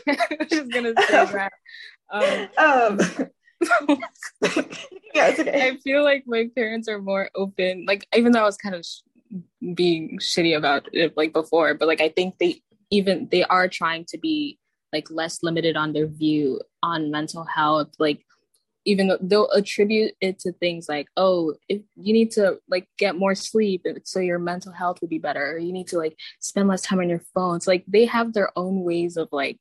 was 0.52 0.68
gonna 0.70 0.94
say 0.98 1.26
that. 1.26 1.52
Um, 2.12 2.48
um, 2.58 3.00
yeah, 5.14 5.28
it's 5.28 5.40
okay. 5.40 5.70
I 5.70 5.78
feel 5.78 6.04
like 6.04 6.24
my 6.28 6.50
parents 6.56 6.88
are 6.88 7.00
more 7.00 7.30
open. 7.36 7.86
Like 7.88 8.08
even 8.16 8.32
though 8.32 8.42
I 8.42 8.46
was 8.46 8.58
kind 8.58 8.76
of 8.76 8.86
sh- 8.86 9.02
being 9.74 10.20
shitty 10.20 10.56
about 10.56 10.88
it 10.94 11.16
like 11.18 11.34
before, 11.34 11.74
but 11.74 11.88
like 11.88 12.02
I 12.02 12.10
think 12.10 12.38
they 12.40 12.62
even 12.92 13.28
they 13.32 13.44
are 13.44 13.68
trying 13.68 14.06
to 14.10 14.18
be 14.18 14.60
like 14.94 15.10
less 15.10 15.40
limited 15.44 15.76
on 15.76 15.94
their 15.94 16.08
view 16.08 16.62
on 16.84 17.12
mental 17.12 17.44
health. 17.44 17.90
Like 18.00 18.26
even 18.86 19.08
though 19.08 19.18
they'll 19.22 19.50
attribute 19.50 20.14
it 20.22 20.40
to 20.40 20.52
things 20.54 20.88
like, 20.88 21.08
oh, 21.18 21.56
if 21.68 21.82
you 21.96 22.14
need 22.14 22.32
to 22.32 22.60
like 22.70 22.88
get 22.98 23.16
more 23.16 23.36
sleep 23.36 23.86
so 24.04 24.20
your 24.20 24.40
mental 24.40 24.72
health 24.72 25.02
would 25.02 25.10
be 25.10 25.18
better, 25.18 25.54
or 25.54 25.58
you 25.58 25.74
need 25.74 25.88
to 25.88 25.98
like 25.98 26.16
spend 26.40 26.68
less 26.68 26.82
time 26.82 27.00
on 27.00 27.10
your 27.10 27.24
phones. 27.34 27.68
Like 27.68 27.84
they 27.88 28.06
have 28.06 28.34
their 28.34 28.52
own 28.56 28.84
ways 28.84 29.18
of 29.18 29.28
like 29.32 29.60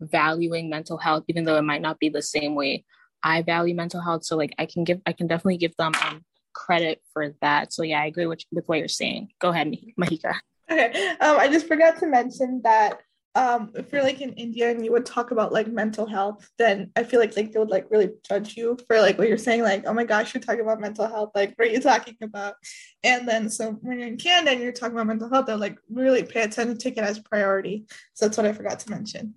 valuing 0.00 0.70
mental 0.70 0.96
health, 0.96 1.24
even 1.28 1.44
though 1.44 1.56
it 1.56 1.62
might 1.62 1.82
not 1.82 1.98
be 1.98 2.08
the 2.08 2.22
same 2.22 2.54
way 2.54 2.84
I 3.22 3.42
value 3.42 3.74
mental 3.74 4.00
health. 4.00 4.24
So 4.24 4.36
like 4.36 4.54
I 4.58 4.66
can 4.66 4.84
give 4.84 5.00
I 5.06 5.12
can 5.12 5.26
definitely 5.26 5.58
give 5.58 5.76
them 5.76 5.92
um, 6.06 6.24
credit 6.52 7.02
for 7.12 7.34
that. 7.40 7.72
So 7.72 7.82
yeah, 7.82 8.00
I 8.00 8.06
agree 8.06 8.26
with 8.26 8.42
with 8.50 8.66
what 8.66 8.78
you're 8.78 8.88
saying. 8.88 9.30
Go 9.40 9.50
ahead, 9.50 9.74
Mahika. 10.00 10.34
Okay. 10.70 11.08
Um, 11.20 11.38
I 11.38 11.48
just 11.48 11.68
forgot 11.68 11.98
to 11.98 12.06
mention 12.06 12.62
that 12.64 13.00
um, 13.36 13.72
if 13.74 13.92
you're 13.92 14.02
like 14.02 14.20
in 14.20 14.32
India 14.34 14.70
and 14.70 14.84
you 14.84 14.92
would 14.92 15.04
talk 15.04 15.32
about 15.32 15.52
like 15.52 15.66
mental 15.66 16.06
health, 16.06 16.48
then 16.56 16.92
I 16.94 17.02
feel 17.02 17.18
like 17.18 17.36
like 17.36 17.52
they 17.52 17.58
would 17.58 17.70
like 17.70 17.90
really 17.90 18.10
judge 18.22 18.56
you 18.56 18.78
for 18.86 19.00
like 19.00 19.18
what 19.18 19.28
you're 19.28 19.38
saying, 19.38 19.62
like, 19.62 19.84
oh 19.86 19.92
my 19.92 20.04
gosh, 20.04 20.34
you're 20.34 20.40
talking 20.40 20.60
about 20.60 20.80
mental 20.80 21.08
health, 21.08 21.32
like 21.34 21.54
what 21.56 21.68
are 21.68 21.70
you 21.70 21.80
talking 21.80 22.16
about? 22.22 22.54
And 23.02 23.28
then 23.28 23.50
so 23.50 23.72
when 23.82 23.98
you're 23.98 24.08
in 24.08 24.18
Canada 24.18 24.52
and 24.52 24.62
you're 24.62 24.72
talking 24.72 24.94
about 24.94 25.08
mental 25.08 25.28
health, 25.28 25.46
they'll 25.46 25.58
like 25.58 25.78
really 25.90 26.22
pay 26.22 26.42
attention, 26.42 26.78
take 26.78 26.96
it 26.96 27.04
as 27.04 27.18
priority. 27.18 27.86
So 28.14 28.26
that's 28.26 28.36
what 28.36 28.46
I 28.46 28.52
forgot 28.52 28.78
to 28.80 28.90
mention. 28.90 29.34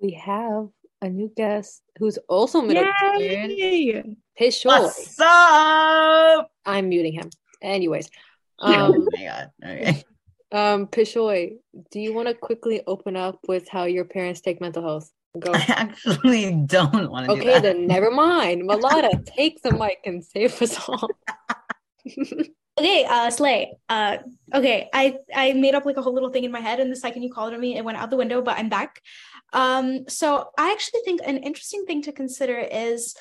We 0.00 0.12
have 0.12 0.68
a 1.00 1.08
new 1.08 1.30
guest 1.36 1.82
who's 1.98 2.18
also 2.28 2.60
middle 2.60 2.84
Eastern. 2.84 3.50
Yay! 3.50 4.16
What's 4.64 5.20
up? 5.20 6.50
I'm 6.66 6.88
muting 6.88 7.12
him. 7.12 7.30
Anyways, 7.62 8.10
oh 8.58 8.94
um, 8.94 9.08
my 9.12 9.24
god. 9.24 9.50
Okay. 9.64 10.04
Um, 10.52 10.86
Pishoy, 10.86 11.56
do 11.90 12.00
you 12.00 12.12
want 12.14 12.28
to 12.28 12.34
quickly 12.34 12.82
open 12.86 13.16
up 13.16 13.38
with 13.48 13.68
how 13.68 13.84
your 13.84 14.04
parents 14.04 14.40
take 14.40 14.60
mental 14.60 14.82
health? 14.82 15.10
Go. 15.38 15.52
I 15.54 15.64
actually 15.68 16.52
don't 16.66 17.10
want 17.10 17.28
to 17.28 17.34
do 17.34 17.40
Okay, 17.40 17.52
that. 17.54 17.62
then 17.62 17.86
never 17.86 18.10
mind. 18.26 18.64
Malata, 18.66 19.22
take 19.24 19.62
the 19.62 19.72
mic 19.72 19.98
and 20.04 20.24
save 20.24 20.60
us 20.62 20.76
all. 20.88 21.08
Okay, 22.78 23.04
uh, 23.04 23.28
Slay. 23.28 23.74
Uh, 23.90 24.18
okay, 24.54 24.88
I 24.94 25.18
I 25.34 25.52
made 25.52 25.74
up 25.74 25.84
like 25.84 25.98
a 25.98 26.02
whole 26.02 26.14
little 26.14 26.30
thing 26.30 26.44
in 26.44 26.52
my 26.52 26.60
head, 26.60 26.80
and 26.80 26.90
the 26.90 26.96
second 26.96 27.22
you 27.22 27.30
called 27.30 27.52
on 27.52 27.60
me, 27.60 27.76
it 27.76 27.84
went 27.84 27.98
out 27.98 28.08
the 28.08 28.16
window. 28.16 28.40
But 28.40 28.56
I'm 28.56 28.70
back. 28.70 29.02
Um, 29.52 30.08
so 30.08 30.48
I 30.56 30.72
actually 30.72 31.00
think 31.04 31.20
an 31.26 31.38
interesting 31.38 31.84
thing 31.84 32.00
to 32.02 32.12
consider 32.12 32.56
is, 32.58 33.14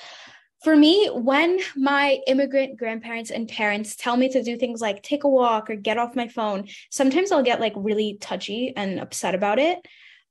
for 0.64 0.76
me, 0.76 1.08
when 1.08 1.60
my 1.76 2.20
immigrant 2.28 2.78
grandparents 2.78 3.32
and 3.32 3.48
parents 3.48 3.96
tell 3.96 4.18
me 4.18 4.30
to 4.30 4.44
do 4.44 4.58
things 4.58 4.82
like 4.82 5.02
take 5.02 5.24
a 5.24 5.30
walk 5.30 5.70
or 5.70 5.76
get 5.76 5.98
off 5.98 6.16
my 6.16 6.28
phone, 6.28 6.68
sometimes 6.92 7.32
I'll 7.32 7.44
get 7.44 7.62
like 7.62 7.74
really 7.76 8.18
touchy 8.20 8.74
and 8.76 9.00
upset 9.00 9.36
about 9.36 9.60
it. 9.60 9.80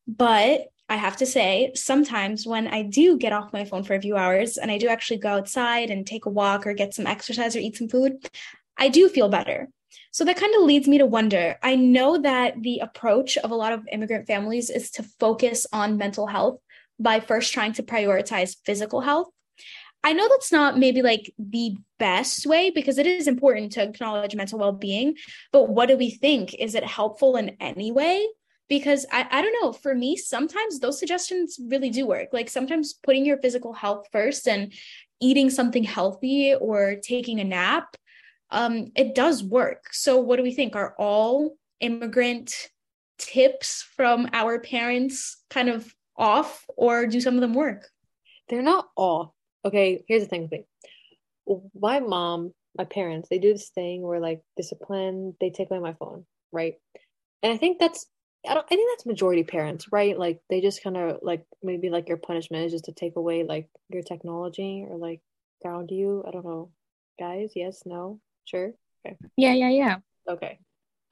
But 0.06 0.66
I 0.90 0.96
have 0.96 1.16
to 1.18 1.26
say, 1.26 1.72
sometimes 1.74 2.46
when 2.46 2.66
I 2.68 2.82
do 2.82 3.18
get 3.18 3.32
off 3.32 3.52
my 3.52 3.64
phone 3.64 3.84
for 3.84 3.94
a 3.94 4.00
few 4.00 4.16
hours 4.16 4.58
and 4.58 4.70
I 4.70 4.78
do 4.78 4.88
actually 4.88 5.18
go 5.18 5.30
outside 5.30 5.90
and 5.90 6.06
take 6.06 6.26
a 6.26 6.30
walk 6.30 6.66
or 6.66 6.74
get 6.74 6.94
some 6.94 7.06
exercise 7.06 7.56
or 7.56 7.60
eat 7.60 7.76
some 7.76 7.88
food, 7.88 8.28
I 8.76 8.88
do 8.88 9.08
feel 9.08 9.28
better. 9.28 9.68
So 10.10 10.24
that 10.24 10.36
kind 10.36 10.54
of 10.54 10.62
leads 10.62 10.88
me 10.88 10.98
to 10.98 11.06
wonder. 11.06 11.56
I 11.62 11.76
know 11.76 12.18
that 12.18 12.62
the 12.62 12.80
approach 12.80 13.36
of 13.38 13.50
a 13.50 13.54
lot 13.54 13.72
of 13.72 13.86
immigrant 13.92 14.26
families 14.26 14.68
is 14.70 14.90
to 14.92 15.02
focus 15.02 15.66
on 15.72 15.98
mental 15.98 16.26
health 16.26 16.58
by 16.98 17.20
first 17.20 17.52
trying 17.52 17.72
to 17.74 17.82
prioritize 17.82 18.56
physical 18.64 19.00
health. 19.00 19.28
I 20.04 20.12
know 20.12 20.28
that's 20.28 20.52
not 20.52 20.78
maybe 20.78 21.02
like 21.02 21.32
the 21.38 21.76
best 21.98 22.46
way 22.46 22.70
because 22.70 22.98
it 22.98 23.06
is 23.06 23.26
important 23.26 23.72
to 23.72 23.82
acknowledge 23.82 24.34
mental 24.34 24.58
well 24.58 24.72
being, 24.72 25.16
but 25.52 25.68
what 25.68 25.88
do 25.88 25.96
we 25.96 26.10
think? 26.10 26.54
Is 26.54 26.74
it 26.74 26.84
helpful 26.84 27.36
in 27.36 27.56
any 27.60 27.90
way? 27.90 28.26
Because 28.68 29.06
I, 29.10 29.26
I 29.30 29.42
don't 29.42 29.62
know, 29.62 29.72
for 29.72 29.94
me, 29.94 30.16
sometimes 30.16 30.78
those 30.78 30.98
suggestions 30.98 31.58
really 31.68 31.90
do 31.90 32.06
work. 32.06 32.28
Like 32.32 32.48
sometimes 32.48 32.94
putting 32.94 33.24
your 33.24 33.38
physical 33.38 33.72
health 33.72 34.06
first 34.12 34.46
and 34.46 34.72
eating 35.20 35.50
something 35.50 35.82
healthy 35.82 36.54
or 36.54 36.96
taking 37.02 37.40
a 37.40 37.44
nap 37.44 37.96
um, 38.50 38.92
it 38.96 39.14
does 39.14 39.42
work. 39.42 39.92
So, 39.92 40.18
what 40.18 40.36
do 40.36 40.42
we 40.42 40.54
think? 40.54 40.74
Are 40.74 40.94
all 40.98 41.56
immigrant 41.80 42.54
tips 43.18 43.86
from 43.96 44.28
our 44.32 44.58
parents 44.60 45.42
kind 45.50 45.68
of 45.68 45.94
off, 46.16 46.64
or 46.76 47.06
do 47.06 47.20
some 47.20 47.34
of 47.34 47.40
them 47.40 47.54
work? 47.54 47.88
They're 48.48 48.62
not 48.62 48.88
off. 48.96 49.32
Okay, 49.68 50.02
here's 50.08 50.22
the 50.22 50.28
thing 50.28 50.42
with 50.42 50.52
me. 50.52 50.64
My 51.78 52.00
mom, 52.00 52.54
my 52.76 52.84
parents, 52.84 53.28
they 53.28 53.38
do 53.38 53.52
this 53.52 53.68
thing 53.68 54.02
where 54.02 54.18
like 54.20 54.40
discipline, 54.56 55.34
they 55.40 55.50
take 55.50 55.70
away 55.70 55.80
my 55.80 55.92
phone, 55.92 56.24
right? 56.52 56.74
And 57.42 57.52
I 57.52 57.58
think 57.58 57.78
that's 57.78 58.06
I 58.48 58.54
don't 58.54 58.64
I 58.64 58.68
think 58.68 58.90
that's 58.90 59.04
majority 59.04 59.44
parents, 59.44 59.92
right? 59.92 60.18
Like 60.18 60.40
they 60.48 60.62
just 60.62 60.82
kind 60.82 60.96
of 60.96 61.18
like 61.22 61.44
maybe 61.62 61.90
like 61.90 62.08
your 62.08 62.16
punishment 62.16 62.64
is 62.64 62.72
just 62.72 62.86
to 62.86 62.92
take 62.92 63.16
away 63.16 63.44
like 63.44 63.68
your 63.90 64.02
technology 64.02 64.86
or 64.88 64.96
like 64.96 65.20
ground 65.60 65.90
you. 65.90 66.24
I 66.26 66.30
don't 66.30 66.46
know. 66.46 66.70
Guys, 67.18 67.52
yes, 67.54 67.82
no, 67.84 68.20
sure. 68.46 68.72
Okay. 69.04 69.16
Yeah, 69.36 69.52
yeah, 69.52 69.68
yeah. 69.68 69.96
Okay. 70.26 70.58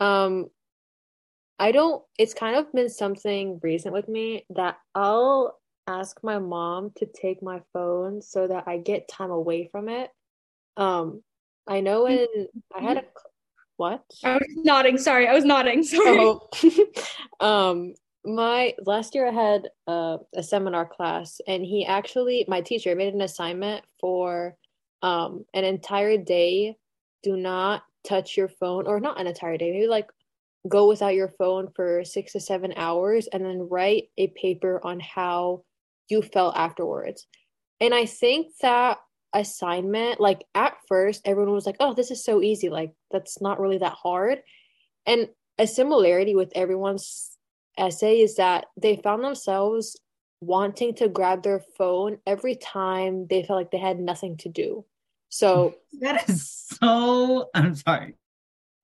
Um, 0.01 0.47
I 1.59 1.73
don't, 1.73 2.03
it's 2.19 2.35
kind 2.35 2.57
of 2.57 2.73
been 2.73 2.89
something 2.89 3.61
recent 3.63 3.93
with 3.93 4.09
me 4.09 4.47
that 4.51 4.79
I'll 4.95 5.59
ask 5.87 6.23
my 6.23 6.39
mom 6.39 6.93
to 6.97 7.07
take 7.07 7.43
my 7.43 7.63
phone 7.73 8.21
so 8.21 8.47
that 8.47 8.65
I 8.67 8.79
get 8.79 9.09
time 9.09 9.31
away 9.31 9.69
from 9.71 9.89
it. 9.89 10.11
Um, 10.77 11.23
I 11.67 11.81
know 11.81 12.05
when 12.05 12.27
I 12.75 12.83
had 12.83 12.99
a, 12.99 13.05
what? 13.77 14.05
I 14.25 14.35
was 14.35 14.47
nodding. 14.57 14.99
Sorry, 14.99 15.27
I 15.27 15.35
was 15.35 15.45
nodding. 15.45 15.83
Sorry. 15.85 16.19
Oh, 16.19 16.49
um, 17.41 17.95
my 18.25 18.75
last 18.85 19.15
year 19.15 19.29
I 19.29 19.33
had 19.33 19.69
uh, 19.87 20.19
a 20.35 20.43
seminar 20.43 20.87
class, 20.87 21.41
and 21.47 21.65
he 21.65 21.87
actually, 21.87 22.45
my 22.49 22.61
teacher 22.61 22.95
made 22.95 23.15
an 23.15 23.23
assignment 23.23 23.85
for 24.01 24.57
um 25.03 25.45
an 25.55 25.65
entire 25.65 26.17
day. 26.17 26.77
Do 27.23 27.37
not 27.37 27.83
touch 28.07 28.37
your 28.37 28.49
phone, 28.49 28.87
or 28.87 29.01
not 29.01 29.21
an 29.21 29.27
entire 29.27 29.57
day, 29.57 29.71
maybe 29.71 29.87
like 29.87 30.09
go 30.69 30.89
without 30.89 31.15
your 31.15 31.29
phone 31.29 31.69
for 31.77 32.05
six 32.05 32.33
to 32.33 32.41
seven 32.41 32.73
hours, 32.77 33.29
and 33.29 33.45
then 33.45 33.69
write 33.71 34.09
a 34.19 34.29
paper 34.29 34.81
on 34.83 35.01
how 35.01 35.63
you 36.09 36.23
felt 36.23 36.57
afterwards. 36.57 37.27
And 37.81 37.95
I 37.95 38.07
think 38.07 38.49
that 38.63 38.99
assignment, 39.35 40.21
like 40.21 40.45
at 40.55 40.77
first, 40.89 41.23
everyone 41.27 41.55
was 41.55 41.67
like, 41.67 41.77
oh, 41.81 41.95
this 41.95 42.11
is 42.11 42.25
so 42.25 42.43
easy. 42.43 42.69
Like, 42.69 42.93
that's 43.11 43.41
not 43.41 43.61
really 43.61 43.79
that 43.79 43.93
hard. 43.93 44.43
And 45.07 45.29
a 45.59 45.67
similarity 45.67 46.35
with 46.35 46.53
everyone's 46.55 47.37
essay 47.79 48.21
is 48.21 48.37
that 48.37 48.67
they 48.77 48.97
found 48.97 49.23
themselves 49.23 49.99
wanting 50.41 50.95
to 50.95 51.09
grab 51.09 51.43
their 51.43 51.61
phone 51.77 52.19
every 52.27 52.57
time 52.57 53.27
they 53.27 53.43
felt 53.43 53.59
like 53.59 53.71
they 53.71 53.79
had 53.79 53.99
nothing 53.99 54.37
to 54.39 54.49
do. 54.49 54.85
So, 55.29 55.75
That 56.01 56.29
is 56.29 56.65
so. 56.81 57.49
I'm 57.55 57.75
sorry. 57.75 58.15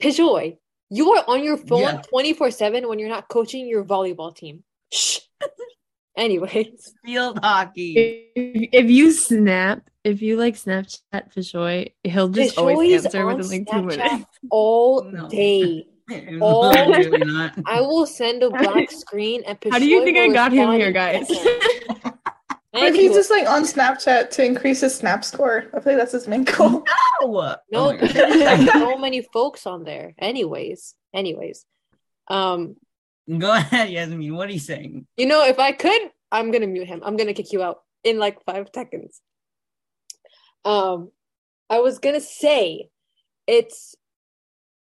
Pishoy, 0.02 0.56
you 0.90 1.12
are 1.12 1.24
on 1.28 1.44
your 1.44 1.56
phone 1.56 1.80
Yeah. 1.80 2.02
24 2.11 2.50
7 2.50 2.88
when 2.88 2.98
you're 2.98 3.08
not 3.08 3.28
coaching 3.28 3.66
your 3.68 3.85
volleyball 3.85 4.35
team. 4.35 4.64
Shh. 4.92 5.20
Anyways, 6.16 6.94
Field 7.05 7.38
hockey. 7.42 8.31
If, 8.35 8.68
if 8.85 8.90
you 8.90 9.11
snap, 9.12 9.88
if 10.05 10.20
you 10.20 10.37
like 10.37 10.55
Snapchat 10.55 11.33
Pishoy, 11.35 11.92
he'll 12.05 12.29
just 12.29 12.57
Pishoy 12.57 12.59
always 12.59 13.05
answer 13.07 13.27
on 13.29 13.37
within 13.37 13.48
like 13.51 13.66
two 13.68 13.83
Snapchat 13.87 13.96
minutes. 14.11 14.25
all 14.51 15.05
No. 15.05 15.29
day. 15.29 15.87
all 16.40 16.72
really. 16.88 17.22
I 17.64 17.81
will 17.81 18.07
send 18.07 18.42
a 18.42 18.51
black 18.51 18.90
screen 18.90 19.42
and 19.46 19.57
How 19.70 19.79
do 19.79 19.87
you 19.87 20.05
think 20.05 20.18
I 20.18 20.29
got 20.29 20.53
him 20.53 20.72
here, 20.72 20.92
guys? 20.92 21.29
seconds. 21.29 22.18
Like 22.75 22.94
he's 22.94 23.12
just 23.12 23.31
like 23.31 23.46
on 23.48 23.64
Snapchat 23.64 24.31
to 24.31 24.44
increase 24.44 24.81
his 24.81 24.94
snap 24.94 25.25
score. 25.25 25.66
I 25.75 25.81
feel 25.81 25.92
like 25.92 25.96
that's 26.03 26.12
his 26.12 26.27
main 26.27 26.44
goal. 26.44 26.85
No. 27.22 27.22
No, 27.22 27.57
Oh 27.75 27.92
my 27.92 28.07
there's 28.09 28.72
so 28.72 28.96
many 28.98 29.22
folks 29.33 29.66
on 29.66 29.85
there. 29.85 30.14
Anyways, 30.18 30.94
anyways, 31.14 31.64
um, 32.29 32.77
Go 33.38 33.52
ahead, 33.54 33.90
Yasmin. 33.90 34.35
What 34.35 34.48
are 34.48 34.52
you 34.52 34.58
saying? 34.58 35.06
you 35.16 35.26
know, 35.26 35.44
if 35.44 35.58
I 35.58 35.72
could, 35.72 36.11
I'm 36.30 36.50
gonna 36.50 36.66
mute 36.66 36.88
him. 36.88 37.00
I'm 37.04 37.16
gonna 37.16 37.35
kick 37.35 37.52
you 37.52 37.62
out 37.62 37.82
in 38.04 38.18
like 38.18 38.44
five 38.44 38.68
seconds. 38.74 39.20
Um, 40.64 41.11
I 41.70 41.80
was 41.80 41.98
gonna 41.98 42.20
say, 42.20 42.88
it's 43.46 43.94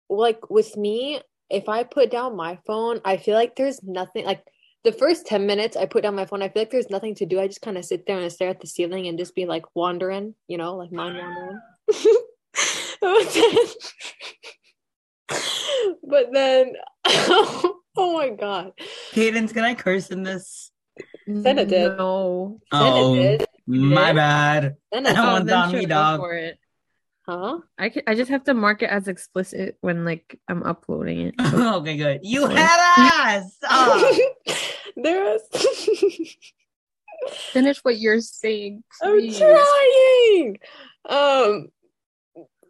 like 0.09 0.51
with 0.51 0.77
me, 0.77 1.21
if 1.51 1.69
I 1.69 1.85
put 1.85 2.11
down 2.11 2.37
my 2.37 2.59
phone, 2.67 3.01
I 3.05 3.17
feel 3.17 3.35
like 3.35 3.57
there's 3.57 3.83
nothing 3.83 4.25
like 4.25 4.45
the 4.85 4.93
first 4.93 5.27
10 5.27 5.47
minutes 5.47 5.77
I 5.77 5.87
put 5.87 6.03
down 6.03 6.15
my 6.15 6.27
phone, 6.27 6.43
I 6.43 6.49
feel 6.51 6.61
like 6.63 6.71
there's 6.71 6.91
nothing 6.91 7.15
to 7.17 7.27
do. 7.27 7.41
I 7.41 7.47
just 7.47 7.63
kind 7.63 7.79
of 7.79 7.85
sit 7.87 8.07
there 8.07 8.19
and 8.19 8.31
stare 8.31 8.51
at 8.51 8.61
the 8.61 8.67
ceiling 8.67 9.07
and 9.07 9.19
just 9.19 9.35
be 9.35 9.47
like 9.47 9.65
wandering, 9.75 10.35
you 10.47 10.59
know, 10.59 10.77
like 10.77 10.93
mind 10.93 11.17
wandering. 11.17 11.61
But 13.01 13.33
then- 13.35 13.67
but 16.09 16.33
then, 16.33 16.73
oh 17.97 18.13
my 18.19 18.31
god, 18.31 18.73
Cadence, 19.13 19.53
can 19.53 19.65
I 19.65 19.75
curse 19.75 20.11
in 20.11 20.23
this? 20.23 20.71
Senna 21.27 21.65
did. 21.65 21.97
No. 21.97 22.61
Senna 22.73 22.85
Oh, 22.95 23.15
did. 23.17 23.45
my 23.67 24.07
did. 24.09 24.17
bad. 24.17 24.77
Senna 24.93 25.13
That 25.13 25.17
did. 25.17 25.33
one's 25.33 25.47
then 25.47 25.59
on 25.59 25.71
sure, 25.71 25.79
me, 25.81 25.87
dog. 25.87 26.21
for 26.21 26.35
it. 26.35 26.59
Huh? 27.27 27.59
I 27.79 27.89
can, 27.89 28.03
I 28.07 28.15
just 28.15 28.31
have 28.31 28.45
to 28.45 28.55
mark 28.55 28.83
it 28.83 28.91
as 28.91 29.09
explicit 29.09 29.79
when 29.81 30.05
like 30.05 30.39
I'm 30.47 30.63
uploading 30.63 31.21
it. 31.29 31.35
okay, 31.43 31.97
good. 31.97 32.21
You 32.23 32.47
had 32.47 33.37
us. 33.39 33.57
Oh. 33.65 34.31
There's. 34.97 35.41
Finish 37.53 37.79
what 37.79 37.97
you're 37.99 38.21
saying. 38.21 38.85
I'm 39.03 39.33
trying. 39.33 40.59
Um. 41.09 41.69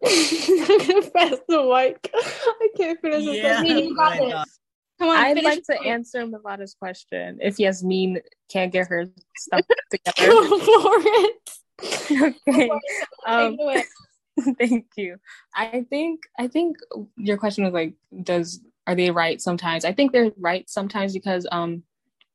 I'm 0.07 0.87
gonna 0.87 1.11
press 1.11 1.39
the 1.49 1.63
mic. 1.65 2.11
I 2.15 2.69
can't 2.77 3.01
finish 3.01 3.25
this. 3.25 3.37
Yeah, 3.37 3.63
Yasmin, 3.63 3.79
you 3.79 3.97
got 3.97 4.13
I 4.13 4.19
this. 4.19 4.33
thought- 4.33 4.47
Come 4.47 4.64
on, 5.09 5.17
I'd 5.17 5.43
like 5.43 5.65
to 5.65 5.81
answer 5.81 6.27
Malata's 6.27 6.75
question. 6.75 7.39
If 7.41 7.59
Yasmin 7.59 8.21
can't 8.51 8.73
get 8.73 8.89
her 8.89 9.07
stuff 9.37 9.63
together. 9.91 10.33
Go 10.33 10.59
for 10.59 10.95
it. 11.05 12.37
okay. 12.49 12.71
Um, 13.27 13.57
thank 14.59 14.87
you. 14.97 15.17
I 15.55 15.87
think 15.89 16.21
I 16.39 16.49
think 16.49 16.77
your 17.17 17.37
question 17.37 17.65
was 17.65 17.73
like, 17.73 17.95
does 18.23 18.61
are 18.87 18.95
they 18.95 19.11
right 19.11 19.41
sometimes? 19.41 19.85
I 19.85 19.93
think 19.93 20.13
they're 20.13 20.33
right 20.39 20.69
sometimes 20.69 21.13
because 21.13 21.47
um 21.51 21.83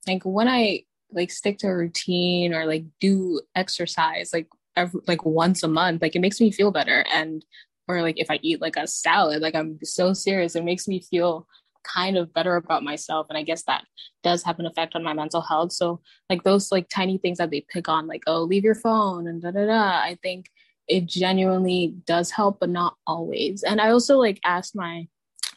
like 0.07 0.23
when 0.23 0.47
I 0.47 0.83
like 1.11 1.31
stick 1.31 1.57
to 1.59 1.67
a 1.67 1.75
routine 1.75 2.53
or 2.53 2.65
like 2.65 2.85
do 2.99 3.41
exercise 3.55 4.31
like 4.31 4.47
every, 4.75 5.01
like 5.07 5.25
once 5.25 5.63
a 5.63 5.67
month, 5.67 6.01
like 6.01 6.15
it 6.15 6.21
makes 6.21 6.39
me 6.39 6.51
feel 6.51 6.71
better. 6.71 7.05
And 7.13 7.43
or 7.87 8.01
like 8.01 8.19
if 8.19 8.29
I 8.29 8.39
eat 8.41 8.61
like 8.61 8.75
a 8.75 8.87
salad, 8.87 9.41
like 9.41 9.55
I'm 9.55 9.79
so 9.83 10.13
serious, 10.13 10.55
it 10.55 10.63
makes 10.63 10.87
me 10.87 11.01
feel 11.01 11.47
kind 11.83 12.17
of 12.17 12.33
better 12.33 12.55
about 12.55 12.83
myself. 12.83 13.27
And 13.29 13.37
I 13.37 13.43
guess 13.43 13.63
that 13.63 13.85
does 14.23 14.43
have 14.43 14.59
an 14.59 14.65
effect 14.65 14.95
on 14.95 15.03
my 15.03 15.13
mental 15.13 15.41
health. 15.41 15.71
So 15.71 16.01
like 16.29 16.43
those 16.43 16.71
like 16.71 16.89
tiny 16.89 17.17
things 17.17 17.37
that 17.37 17.51
they 17.51 17.65
pick 17.69 17.87
on, 17.89 18.07
like, 18.07 18.23
oh, 18.27 18.43
leave 18.43 18.63
your 18.63 18.75
phone 18.75 19.27
and 19.27 19.41
da 19.41 19.51
da 19.51 19.65
da. 19.65 19.99
I 19.99 20.17
think 20.21 20.47
it 20.87 21.05
genuinely 21.05 21.95
does 22.05 22.31
help, 22.31 22.59
but 22.59 22.69
not 22.69 22.95
always. 23.05 23.63
And 23.63 23.79
I 23.79 23.89
also 23.91 24.17
like 24.17 24.39
asked 24.43 24.75
my 24.75 25.07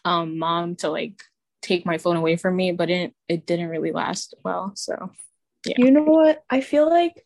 um 0.05 0.39
mom 0.39 0.77
to 0.77 0.91
like 0.91 1.23
take 1.63 1.87
my 1.87 1.99
phone 1.99 2.17
away 2.17 2.37
from 2.37 2.57
me, 2.57 2.73
but 2.73 2.91
it 2.91 3.15
it 3.29 3.47
didn't 3.47 3.69
really 3.69 3.93
last 3.93 4.35
well. 4.45 4.73
So 4.75 5.11
You 5.77 5.91
know 5.91 6.03
what? 6.03 6.43
I 6.51 6.61
feel 6.61 6.89
like 6.89 7.25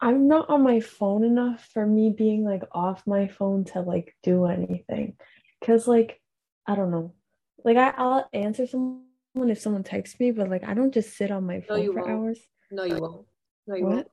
I'm 0.00 0.28
not 0.28 0.50
on 0.50 0.62
my 0.62 0.80
phone 0.80 1.24
enough 1.24 1.68
for 1.72 1.86
me 1.86 2.10
being 2.16 2.44
like 2.44 2.62
off 2.72 3.06
my 3.06 3.28
phone 3.28 3.64
to 3.66 3.80
like 3.80 4.14
do 4.22 4.46
anything. 4.46 5.16
Cause 5.64 5.86
like 5.86 6.20
I 6.66 6.74
don't 6.74 6.90
know. 6.90 7.14
Like 7.64 7.76
I, 7.76 7.94
I'll 7.96 8.28
answer 8.32 8.66
someone 8.66 9.04
if 9.36 9.58
someone 9.58 9.82
texts 9.82 10.20
me, 10.20 10.30
but 10.30 10.48
like 10.48 10.64
I 10.64 10.74
don't 10.74 10.92
just 10.92 11.16
sit 11.16 11.30
on 11.30 11.46
my 11.46 11.62
No, 11.68 11.76
phone 11.76 11.82
you 11.84 11.92
for 11.92 12.00
won't. 12.00 12.10
hours. 12.10 12.38
No, 12.70 12.84
you 12.84 12.98
won't. 12.98 13.26
No, 13.66 13.74
you 13.74 13.86
won't. 13.86 14.08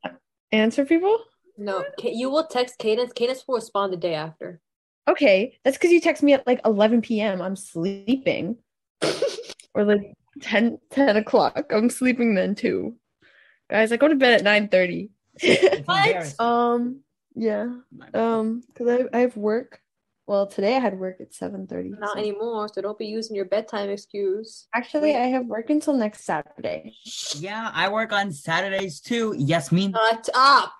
Answer 0.51 0.85
people? 0.85 1.17
No, 1.57 1.85
you 2.01 2.29
will 2.29 2.47
text 2.47 2.77
Cadence. 2.77 3.13
Cadence 3.13 3.43
will 3.47 3.55
respond 3.55 3.93
the 3.93 3.97
day 3.97 4.15
after. 4.15 4.61
Okay, 5.07 5.59
that's 5.63 5.77
because 5.77 5.91
you 5.91 5.99
text 5.99 6.23
me 6.23 6.33
at 6.33 6.47
like 6.47 6.61
11 6.65 7.01
p.m. 7.01 7.41
I'm 7.41 7.55
sleeping. 7.55 8.57
or 9.73 9.83
like 9.83 10.13
10, 10.41 10.79
10 10.91 11.17
o'clock. 11.17 11.71
I'm 11.71 11.89
sleeping 11.89 12.35
then 12.35 12.55
too. 12.55 12.95
Guys, 13.69 13.91
I 13.91 13.97
go 13.97 14.07
to 14.07 14.15
bed 14.15 14.33
at 14.33 14.43
9 14.43 14.69
30. 14.69 15.09
What? 15.85 16.35
um, 16.39 17.01
yeah. 17.35 17.67
Um, 18.13 18.63
because 18.67 18.87
I, 19.13 19.17
I 19.17 19.21
have 19.21 19.35
work. 19.37 19.80
Well, 20.31 20.47
today 20.47 20.77
I 20.77 20.79
had 20.79 20.97
work 20.97 21.19
at 21.19 21.33
7 21.33 21.67
30. 21.67 21.89
Not 21.99 22.17
anymore, 22.17 22.69
so 22.73 22.81
don't 22.81 22.97
be 22.97 23.05
using 23.05 23.35
your 23.35 23.43
bedtime 23.43 23.89
excuse. 23.89 24.65
Actually, 24.73 25.13
I 25.13 25.25
have 25.25 25.45
work 25.45 25.69
until 25.69 25.93
next 25.93 26.23
Saturday. 26.23 26.95
Yeah, 27.35 27.69
I 27.73 27.89
work 27.89 28.13
on 28.13 28.31
Saturdays 28.31 29.01
too. 29.01 29.35
Yes, 29.37 29.73
me. 29.73 29.91
Shut 29.91 30.29
up, 30.33 30.71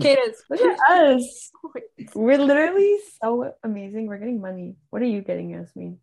Cadence. 0.00 0.42
Look 0.50 0.60
at 0.60 0.90
us. 0.90 1.52
We're 2.16 2.36
literally 2.36 2.98
so 3.22 3.54
amazing. 3.62 4.08
We're 4.08 4.18
getting 4.18 4.40
money. 4.40 4.74
What 4.90 5.02
are 5.02 5.06
you 5.06 5.20
getting, 5.20 5.50
Yasmin? 5.50 5.98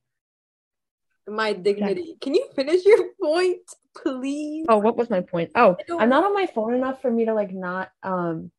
My 1.27 1.51
dignity. 1.51 2.15
Can 2.21 2.35
you 2.35 2.47
finish 2.55 2.85
your 2.85 3.09
point, 3.21 3.69
please? 3.97 4.65
Oh, 4.69 4.77
what 4.77 4.95
was 4.95 5.09
my 5.09 5.19
point? 5.19 5.51
Oh, 5.55 5.75
I'm 5.99 6.07
not 6.07 6.23
on 6.23 6.33
my 6.33 6.45
phone 6.45 6.73
enough 6.73 7.01
for 7.01 7.11
me 7.11 7.25
to 7.25 7.33
like 7.33 7.53
not 7.53 7.91
um 8.01 8.49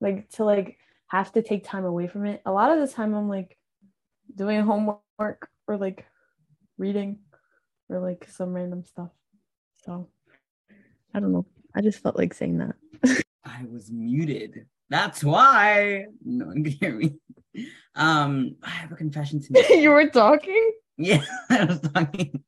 like 0.00 0.28
to 0.30 0.44
like 0.44 0.76
have 1.06 1.30
to 1.34 1.42
take 1.42 1.62
time 1.62 1.84
away 1.84 2.08
from 2.08 2.26
it. 2.26 2.42
A 2.44 2.50
lot 2.50 2.76
of 2.76 2.80
the 2.80 2.92
time 2.92 3.14
I'm 3.14 3.28
like 3.28 3.56
doing 4.36 4.60
homework 4.62 5.48
or 5.66 5.76
like 5.76 6.06
reading 6.78 7.18
or 7.88 7.98
like 8.00 8.26
some 8.30 8.52
random 8.52 8.84
stuff. 8.84 9.10
So 9.84 10.08
I 11.14 11.20
don't 11.20 11.32
know. 11.32 11.46
I 11.74 11.80
just 11.80 12.02
felt 12.02 12.16
like 12.16 12.34
saying 12.34 12.58
that. 12.58 13.22
I 13.44 13.64
was 13.70 13.90
muted. 13.90 14.66
That's 14.88 15.24
why 15.24 16.06
no 16.24 16.46
one 16.46 16.64
could 16.64 16.74
hear 16.74 16.94
me. 16.94 17.14
Um, 17.94 18.56
I 18.62 18.70
have 18.70 18.92
a 18.92 18.96
confession 18.96 19.40
to 19.40 19.52
make. 19.52 19.68
you 19.70 19.90
were 19.90 20.08
talking? 20.08 20.72
Yeah, 20.96 21.22
I 21.50 21.64
was 21.64 21.80
talking, 21.80 22.42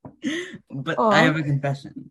but 0.70 0.98
Aw. 0.98 1.10
I 1.10 1.20
have 1.20 1.36
a 1.36 1.42
confession. 1.42 2.10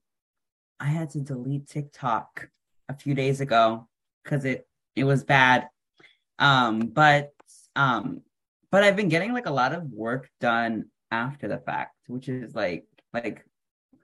I 0.80 0.86
had 0.86 1.12
to 1.12 1.20
delete 1.20 1.68
TikTok 1.68 2.50
a 2.90 2.96
few 2.96 3.14
days 3.14 3.42
ago 3.42 3.88
because 4.24 4.46
it 4.46 4.68
it 4.96 5.04
was 5.04 5.24
bad. 5.24 5.70
Um, 6.40 6.88
but 6.88 7.32
um, 7.76 8.22
but 8.74 8.84
I've 8.84 8.96
been 8.96 9.08
getting 9.08 9.34
like 9.34 9.46
a 9.46 9.52
lot 9.52 9.72
of 9.72 9.84
work 9.92 10.28
done 10.42 10.86
after 11.12 11.48
the 11.48 11.60
fact, 11.60 11.96
which 12.08 12.28
is 12.28 12.56
like 12.56 12.88
like 13.14 13.46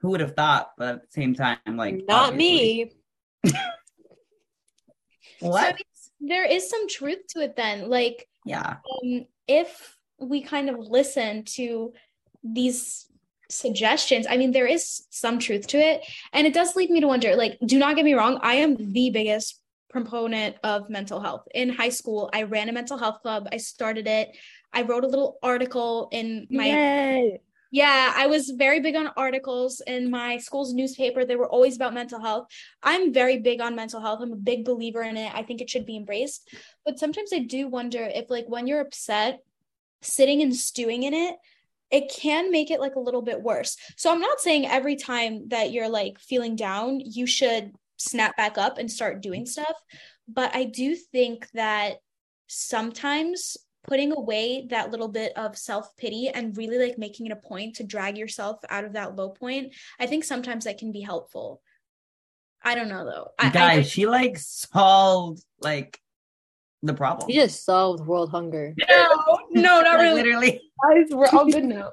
who 0.00 0.10
would 0.10 0.20
have 0.20 0.36
thought? 0.36 0.70
But 0.78 0.88
at 0.94 1.02
the 1.02 1.08
same 1.10 1.34
time, 1.34 1.58
like 1.66 2.04
Not 2.06 2.32
obviously- 2.32 2.92
me. 3.44 3.52
What? 5.40 5.76
There 6.20 6.44
is 6.44 6.68
some 6.68 6.86
truth 6.86 7.26
to 7.30 7.40
it 7.40 7.56
then. 7.56 7.88
Like 7.88 8.28
Yeah. 8.44 8.76
um, 9.02 9.26
if 9.48 9.96
we 10.18 10.42
kind 10.42 10.68
of 10.68 10.78
listen 10.78 11.44
to 11.56 11.92
these 12.44 13.06
suggestions, 13.48 14.26
I 14.28 14.36
mean, 14.36 14.52
there 14.52 14.66
is 14.66 15.06
some 15.10 15.38
truth 15.38 15.66
to 15.68 15.78
it. 15.78 16.02
And 16.34 16.46
it 16.46 16.52
does 16.54 16.76
lead 16.76 16.90
me 16.90 17.00
to 17.00 17.06
wonder 17.08 17.34
like, 17.36 17.58
do 17.64 17.78
not 17.78 17.96
get 17.96 18.04
me 18.04 18.12
wrong, 18.14 18.38
I 18.42 18.56
am 18.56 18.76
the 18.92 19.10
biggest 19.10 19.60
proponent 19.88 20.56
of 20.62 20.88
mental 20.88 21.20
health. 21.20 21.48
In 21.54 21.70
high 21.70 21.88
school, 21.88 22.30
I 22.32 22.44
ran 22.44 22.68
a 22.68 22.72
mental 22.72 22.98
health 22.98 23.22
club, 23.22 23.48
I 23.50 23.56
started 23.56 24.06
it. 24.06 24.36
I 24.72 24.82
wrote 24.82 25.04
a 25.04 25.08
little 25.08 25.38
article 25.42 26.08
in 26.12 26.46
my 26.50 26.66
Yay. 26.66 27.40
yeah, 27.70 28.12
I 28.16 28.26
was 28.26 28.50
very 28.50 28.80
big 28.80 28.96
on 28.96 29.10
articles 29.16 29.80
in 29.86 30.10
my 30.10 30.38
school's 30.38 30.72
newspaper. 30.72 31.24
They 31.24 31.36
were 31.36 31.48
always 31.48 31.76
about 31.76 31.94
mental 31.94 32.20
health. 32.20 32.46
I'm 32.82 33.12
very 33.12 33.38
big 33.38 33.60
on 33.60 33.76
mental 33.76 34.00
health. 34.00 34.20
I'm 34.22 34.32
a 34.32 34.36
big 34.36 34.64
believer 34.64 35.02
in 35.02 35.16
it. 35.16 35.32
I 35.34 35.42
think 35.42 35.60
it 35.60 35.70
should 35.70 35.86
be 35.86 35.96
embraced. 35.96 36.48
But 36.84 36.98
sometimes 36.98 37.32
I 37.32 37.40
do 37.40 37.68
wonder 37.68 38.02
if, 38.02 38.30
like, 38.30 38.46
when 38.48 38.66
you're 38.66 38.80
upset, 38.80 39.40
sitting 40.02 40.42
and 40.42 40.54
stewing 40.54 41.02
in 41.02 41.14
it, 41.14 41.36
it 41.90 42.10
can 42.10 42.50
make 42.50 42.70
it 42.70 42.80
like 42.80 42.94
a 42.94 43.00
little 43.00 43.22
bit 43.22 43.42
worse. 43.42 43.76
So 43.96 44.12
I'm 44.12 44.20
not 44.20 44.40
saying 44.40 44.66
every 44.66 44.96
time 44.96 45.48
that 45.48 45.72
you're 45.72 45.88
like 45.88 46.18
feeling 46.18 46.56
down, 46.56 47.00
you 47.00 47.26
should 47.26 47.72
snap 47.96 48.36
back 48.36 48.56
up 48.56 48.78
and 48.78 48.90
start 48.90 49.20
doing 49.20 49.44
stuff. 49.44 49.74
But 50.28 50.54
I 50.54 50.64
do 50.64 50.94
think 50.94 51.48
that 51.54 51.96
sometimes 52.46 53.56
putting 53.84 54.12
away 54.12 54.66
that 54.70 54.90
little 54.90 55.08
bit 55.08 55.32
of 55.36 55.56
self 55.56 55.96
pity 55.96 56.28
and 56.28 56.56
really 56.56 56.78
like 56.78 56.98
making 56.98 57.26
it 57.26 57.32
a 57.32 57.36
point 57.36 57.76
to 57.76 57.84
drag 57.84 58.18
yourself 58.18 58.60
out 58.68 58.84
of 58.84 58.92
that 58.94 59.16
low 59.16 59.30
point, 59.30 59.74
I 59.98 60.06
think 60.06 60.24
sometimes 60.24 60.64
that 60.64 60.78
can 60.78 60.92
be 60.92 61.00
helpful. 61.00 61.62
I 62.62 62.74
don't 62.74 62.88
know 62.88 63.04
though. 63.04 63.28
I, 63.38 63.50
Guys, 63.50 63.78
I, 63.78 63.82
she 63.82 64.06
like 64.06 64.38
solved 64.38 65.42
like 65.60 65.98
the 66.82 66.94
problem. 66.94 67.30
She 67.30 67.36
just 67.36 67.64
solved 67.64 68.06
world 68.06 68.30
hunger. 68.30 68.74
no, 68.88 69.38
no, 69.50 69.80
not 69.80 69.84
Like, 69.84 70.00
really. 70.00 70.22
Literally. 70.22 70.60
Guys, 70.82 71.06
we're 71.10 71.28
all 71.28 71.50
good 71.50 71.64
now. 71.64 71.90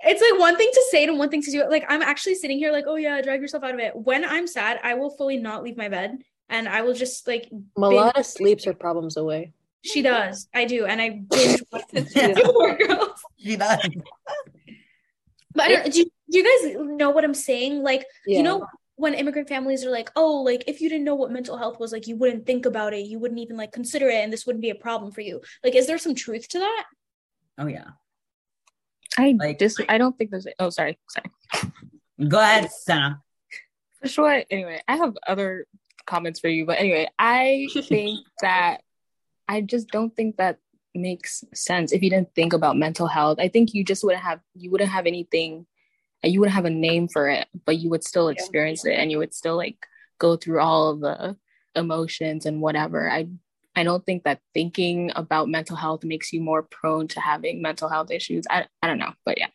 It's 0.00 0.22
like 0.22 0.38
one 0.38 0.56
thing 0.56 0.70
to 0.72 0.84
say 0.90 1.02
it 1.02 1.08
and 1.08 1.18
one 1.18 1.28
thing 1.28 1.42
to 1.42 1.50
do 1.50 1.60
it. 1.60 1.70
Like 1.70 1.84
I'm 1.88 2.02
actually 2.02 2.36
sitting 2.36 2.58
here 2.58 2.70
like, 2.70 2.84
oh 2.86 2.96
yeah, 2.96 3.20
drag 3.20 3.40
yourself 3.40 3.64
out 3.64 3.74
of 3.74 3.80
it. 3.80 3.96
When 3.96 4.24
I'm 4.24 4.46
sad, 4.46 4.78
I 4.84 4.94
will 4.94 5.10
fully 5.10 5.38
not 5.38 5.64
leave 5.64 5.76
my 5.76 5.88
bed 5.88 6.18
and 6.48 6.68
I 6.68 6.82
will 6.82 6.94
just 6.94 7.26
like 7.26 7.50
Malata 7.76 8.22
sleeps 8.22 8.64
her 8.64 8.74
problems 8.74 9.16
away. 9.16 9.52
She 9.84 10.02
does. 10.02 10.48
I 10.54 10.64
do, 10.64 10.86
and 10.86 11.00
I 11.00 11.22
binge 11.30 11.62
watch 11.72 11.82
Yeah. 11.92 12.32
Gilmore 12.34 12.76
Girls. 12.76 13.20
She 13.38 13.56
does. 13.56 13.78
But 15.54 15.64
I 15.64 15.68
don't, 15.68 15.92
do, 15.92 15.98
you, 16.00 16.04
do 16.30 16.38
you 16.38 16.44
guys 16.44 16.76
know 16.96 17.10
what 17.10 17.24
I'm 17.24 17.34
saying? 17.34 17.82
Like, 17.82 18.04
Yeah. 18.26 18.38
you 18.38 18.42
know, 18.44 18.66
when 18.96 19.14
immigrant 19.14 19.48
families 19.48 19.84
are 19.84 19.90
like, 19.90 20.10
oh, 20.16 20.42
like 20.42 20.64
if 20.66 20.80
you 20.80 20.88
didn't 20.88 21.04
know 21.04 21.14
what 21.14 21.30
mental 21.30 21.56
health 21.56 21.78
was, 21.80 21.92
like 21.92 22.06
you 22.06 22.16
wouldn't 22.16 22.46
think 22.46 22.66
about 22.66 22.92
it, 22.94 23.06
you 23.06 23.18
wouldn't 23.18 23.40
even 23.40 23.56
like 23.56 23.72
consider 23.72 24.08
it, 24.08 24.22
and 24.24 24.32
this 24.32 24.44
wouldn't 24.46 24.62
be 24.62 24.70
a 24.70 24.74
problem 24.74 25.12
for 25.12 25.20
you. 25.20 25.40
Like, 25.64 25.74
is 25.74 25.86
there 25.86 25.98
some 25.98 26.14
truth 26.14 26.48
to 26.48 26.58
that? 26.58 26.84
Oh 27.58 27.66
yeah. 27.66 27.90
I 29.16 29.34
Like- 29.38 29.58
dis- 29.58 29.80
I 29.88 29.98
don't 29.98 30.16
think 30.18 30.30
there's. 30.30 30.46
A- 30.46 30.54
oh, 30.58 30.70
sorry, 30.70 30.98
sorry. 31.08 31.72
Go 32.28 32.38
ahead, 32.40 32.70
Senna. 32.72 33.20
For 34.02 34.08
sure. 34.08 34.42
Anyway, 34.50 34.80
I 34.86 34.96
have 34.96 35.14
other 35.26 35.66
comments 36.06 36.38
for 36.40 36.48
you, 36.48 36.66
but 36.66 36.78
anyway, 36.78 37.08
I 37.18 37.68
think 37.84 38.20
that 38.42 38.78
I 39.48 39.62
just 39.62 39.88
don't 39.88 40.14
think 40.14 40.36
that 40.36 40.58
makes 40.94 41.44
sense 41.54 41.92
if 41.92 42.02
you 42.02 42.10
didn't 42.10 42.34
think 42.34 42.52
about 42.52 42.76
mental 42.76 43.06
health. 43.06 43.38
I 43.40 43.48
think 43.48 43.74
you 43.74 43.84
just 43.84 44.04
wouldn't 44.04 44.22
have 44.22 44.40
you 44.54 44.70
wouldn't 44.70 44.90
have 44.90 45.06
anything 45.06 45.66
you 46.22 46.40
wouldn't 46.40 46.54
have 46.54 46.64
a 46.64 46.70
name 46.70 47.08
for 47.08 47.28
it, 47.28 47.46
but 47.64 47.78
you 47.78 47.90
would 47.90 48.02
still 48.04 48.28
experience 48.28 48.82
yeah. 48.84 48.92
it 48.92 48.96
and 48.96 49.10
you 49.10 49.18
would 49.18 49.32
still 49.32 49.56
like 49.56 49.86
go 50.18 50.36
through 50.36 50.60
all 50.60 50.90
of 50.90 51.00
the 51.00 51.36
emotions 51.76 52.44
and 52.46 52.60
whatever. 52.60 53.10
I 53.10 53.28
I 53.76 53.84
don't 53.84 54.04
think 54.04 54.24
that 54.24 54.40
thinking 54.54 55.12
about 55.14 55.48
mental 55.48 55.76
health 55.76 56.02
makes 56.02 56.32
you 56.32 56.40
more 56.40 56.64
prone 56.64 57.06
to 57.08 57.20
having 57.20 57.62
mental 57.62 57.88
health 57.88 58.10
issues. 58.10 58.44
I 58.50 58.66
I 58.82 58.88
don't 58.88 58.98
know, 58.98 59.12
but 59.24 59.38
yeah. 59.38 59.48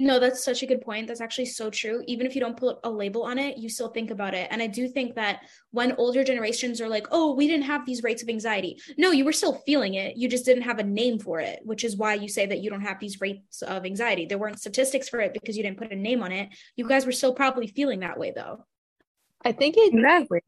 No, 0.00 0.18
that's 0.18 0.42
such 0.42 0.64
a 0.64 0.66
good 0.66 0.80
point. 0.80 1.06
That's 1.06 1.20
actually 1.20 1.46
so 1.46 1.70
true. 1.70 2.02
Even 2.08 2.26
if 2.26 2.34
you 2.34 2.40
don't 2.40 2.56
put 2.56 2.78
a 2.82 2.90
label 2.90 3.22
on 3.22 3.38
it, 3.38 3.58
you 3.58 3.68
still 3.68 3.88
think 3.88 4.10
about 4.10 4.34
it. 4.34 4.48
And 4.50 4.60
I 4.60 4.66
do 4.66 4.88
think 4.88 5.14
that 5.14 5.42
when 5.70 5.92
older 5.92 6.24
generations 6.24 6.80
are 6.80 6.88
like, 6.88 7.06
oh, 7.12 7.32
we 7.34 7.46
didn't 7.46 7.66
have 7.66 7.86
these 7.86 8.02
rates 8.02 8.20
of 8.20 8.28
anxiety. 8.28 8.80
No, 8.98 9.12
you 9.12 9.24
were 9.24 9.32
still 9.32 9.62
feeling 9.64 9.94
it. 9.94 10.16
You 10.16 10.28
just 10.28 10.44
didn't 10.44 10.64
have 10.64 10.80
a 10.80 10.84
name 10.84 11.20
for 11.20 11.38
it, 11.38 11.60
which 11.62 11.84
is 11.84 11.96
why 11.96 12.14
you 12.14 12.28
say 12.28 12.44
that 12.44 12.60
you 12.60 12.70
don't 12.70 12.80
have 12.80 12.98
these 12.98 13.20
rates 13.20 13.62
of 13.62 13.86
anxiety. 13.86 14.26
There 14.26 14.38
weren't 14.38 14.58
statistics 14.58 15.08
for 15.08 15.20
it 15.20 15.32
because 15.32 15.56
you 15.56 15.62
didn't 15.62 15.78
put 15.78 15.92
a 15.92 15.96
name 15.96 16.24
on 16.24 16.32
it. 16.32 16.48
You 16.74 16.88
guys 16.88 17.06
were 17.06 17.12
still 17.12 17.32
probably 17.32 17.68
feeling 17.68 18.00
that 18.00 18.18
way 18.18 18.32
though. 18.34 18.64
I 19.44 19.52
think 19.52 19.76
it 19.76 19.94
exactly. 19.94 20.40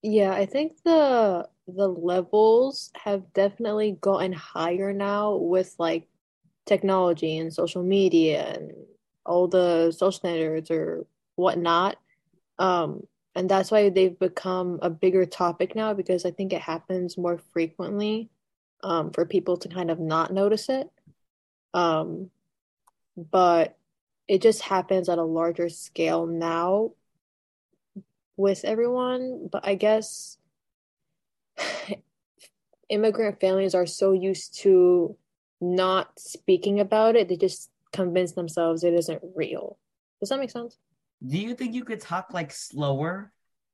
Yeah, 0.00 0.32
I 0.32 0.46
think 0.46 0.82
the 0.82 1.46
the 1.66 1.88
levels 1.88 2.90
have 2.94 3.32
definitely 3.34 3.98
gotten 4.00 4.32
higher 4.32 4.94
now 4.94 5.36
with 5.36 5.74
like 5.78 6.08
technology 6.66 7.36
and 7.36 7.52
social 7.52 7.82
media 7.82 8.54
and 8.54 8.72
all 9.24 9.48
the 9.48 9.92
social 9.92 10.12
standards 10.12 10.70
or 10.70 11.06
whatnot. 11.36 11.96
Um, 12.58 13.06
and 13.34 13.48
that's 13.48 13.70
why 13.70 13.88
they've 13.88 14.18
become 14.18 14.78
a 14.82 14.90
bigger 14.90 15.26
topic 15.26 15.74
now 15.74 15.92
because 15.92 16.24
I 16.24 16.30
think 16.30 16.52
it 16.52 16.60
happens 16.60 17.18
more 17.18 17.38
frequently 17.52 18.30
um, 18.82 19.10
for 19.10 19.24
people 19.24 19.56
to 19.58 19.68
kind 19.68 19.90
of 19.90 19.98
not 19.98 20.32
notice 20.32 20.68
it. 20.68 20.88
Um, 21.72 22.30
but 23.16 23.76
it 24.28 24.40
just 24.40 24.62
happens 24.62 25.08
at 25.08 25.18
a 25.18 25.24
larger 25.24 25.68
scale 25.68 26.26
now 26.26 26.92
with 28.36 28.64
everyone. 28.64 29.48
But 29.50 29.66
I 29.66 29.74
guess 29.74 30.38
immigrant 32.88 33.40
families 33.40 33.74
are 33.74 33.86
so 33.86 34.12
used 34.12 34.60
to 34.60 35.16
not 35.60 36.18
speaking 36.18 36.80
about 36.80 37.16
it, 37.16 37.28
they 37.28 37.36
just 37.36 37.70
convince 37.94 38.32
themselves 38.32 38.84
it 38.84 38.92
isn't 38.92 39.22
real. 39.34 39.78
Does 40.20 40.28
that 40.28 40.38
make 40.38 40.50
sense? 40.50 40.76
Do 41.26 41.38
you 41.38 41.54
think 41.54 41.74
you 41.74 41.84
could 41.84 42.00
talk 42.00 42.32
like 42.32 42.52
slower? 42.52 43.32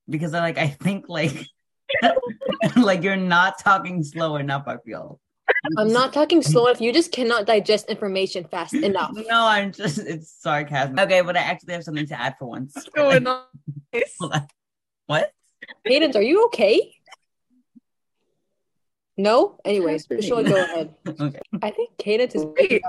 Because 0.08 0.34
I 0.34 0.40
like 0.40 0.58
I 0.58 0.68
think 0.68 1.06
like 1.08 1.46
like 2.76 3.02
you're 3.02 3.16
not 3.16 3.58
talking 3.58 4.02
slow 4.04 4.36
enough, 4.36 4.64
I 4.66 4.76
feel. 4.84 5.20
I'm 5.76 5.92
not 5.92 6.12
talking 6.12 6.42
slow 6.42 6.66
enough. 6.66 6.80
You 6.80 6.92
just 6.92 7.12
cannot 7.12 7.46
digest 7.46 7.88
information 7.88 8.44
fast 8.44 8.74
enough. 8.90 9.12
No, 9.14 9.46
I'm 9.46 9.72
just 9.72 9.98
it's 9.98 10.32
sarcasm. 10.40 10.98
Okay, 10.98 11.22
but 11.22 11.36
I 11.36 11.40
actually 11.40 11.74
have 11.74 11.84
something 11.84 12.06
to 12.06 12.20
add 12.20 12.36
for 12.38 12.46
once. 12.46 12.74
What's 12.74 12.88
going 12.88 13.26
on? 13.26 14.48
what? 15.06 15.32
Cadence, 15.86 16.16
are 16.16 16.22
you 16.22 16.46
okay? 16.46 16.94
No? 19.20 19.58
Anyways, 19.64 20.08
Michelle, 20.08 20.42
go 20.42 20.56
ahead. 20.56 20.94
okay. 21.20 21.38
I 21.62 21.70
think 21.70 21.90
Cadence 21.98 22.34
is 22.34 22.44
Wait, 22.44 22.82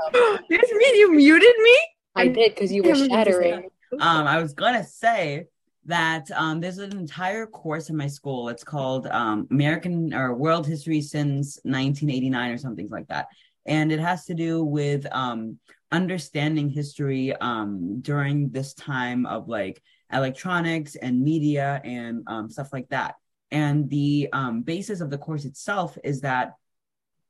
this 0.50 0.72
means 0.72 0.98
you 0.98 1.14
muted 1.14 1.56
me? 1.62 1.78
I 2.16 2.28
did 2.28 2.56
because 2.56 2.72
you 2.72 2.84
were 2.84 2.96
shattering. 2.96 3.70
Um, 4.00 4.28
I 4.28 4.42
was 4.42 4.54
gonna 4.54 4.84
say 4.84 5.48
that 5.86 6.30
um, 6.32 6.62
there's 6.62 6.78
an 6.78 6.98
entire 6.98 7.46
course 7.46 7.90
in 7.90 7.98
my 7.98 8.08
school. 8.08 8.50
It's 8.50 8.64
called 8.64 9.08
um, 9.08 9.48
American 9.52 10.14
or 10.14 10.34
World 10.34 10.66
History 10.66 11.02
since 11.02 11.60
1989 11.64 12.52
or 12.52 12.58
something 12.58 12.88
like 12.90 13.08
that, 13.08 13.28
and 13.66 13.92
it 13.92 14.00
has 14.00 14.26
to 14.26 14.34
do 14.34 14.64
with 14.64 15.06
um, 15.12 15.60
understanding 15.92 16.70
history 16.70 17.36
um, 17.36 18.00
during 18.02 18.50
this 18.50 18.74
time 18.74 19.26
of 19.26 19.50
like 19.50 19.82
electronics 20.14 20.96
and 20.96 21.22
media 21.22 21.82
and 21.84 22.24
um, 22.28 22.50
stuff 22.50 22.70
like 22.72 22.88
that. 22.90 23.16
And 23.52 23.90
the 23.90 24.30
um, 24.32 24.62
basis 24.62 25.02
of 25.02 25.10
the 25.10 25.18
course 25.18 25.46
itself 25.46 25.98
is 26.04 26.22
that 26.22 26.54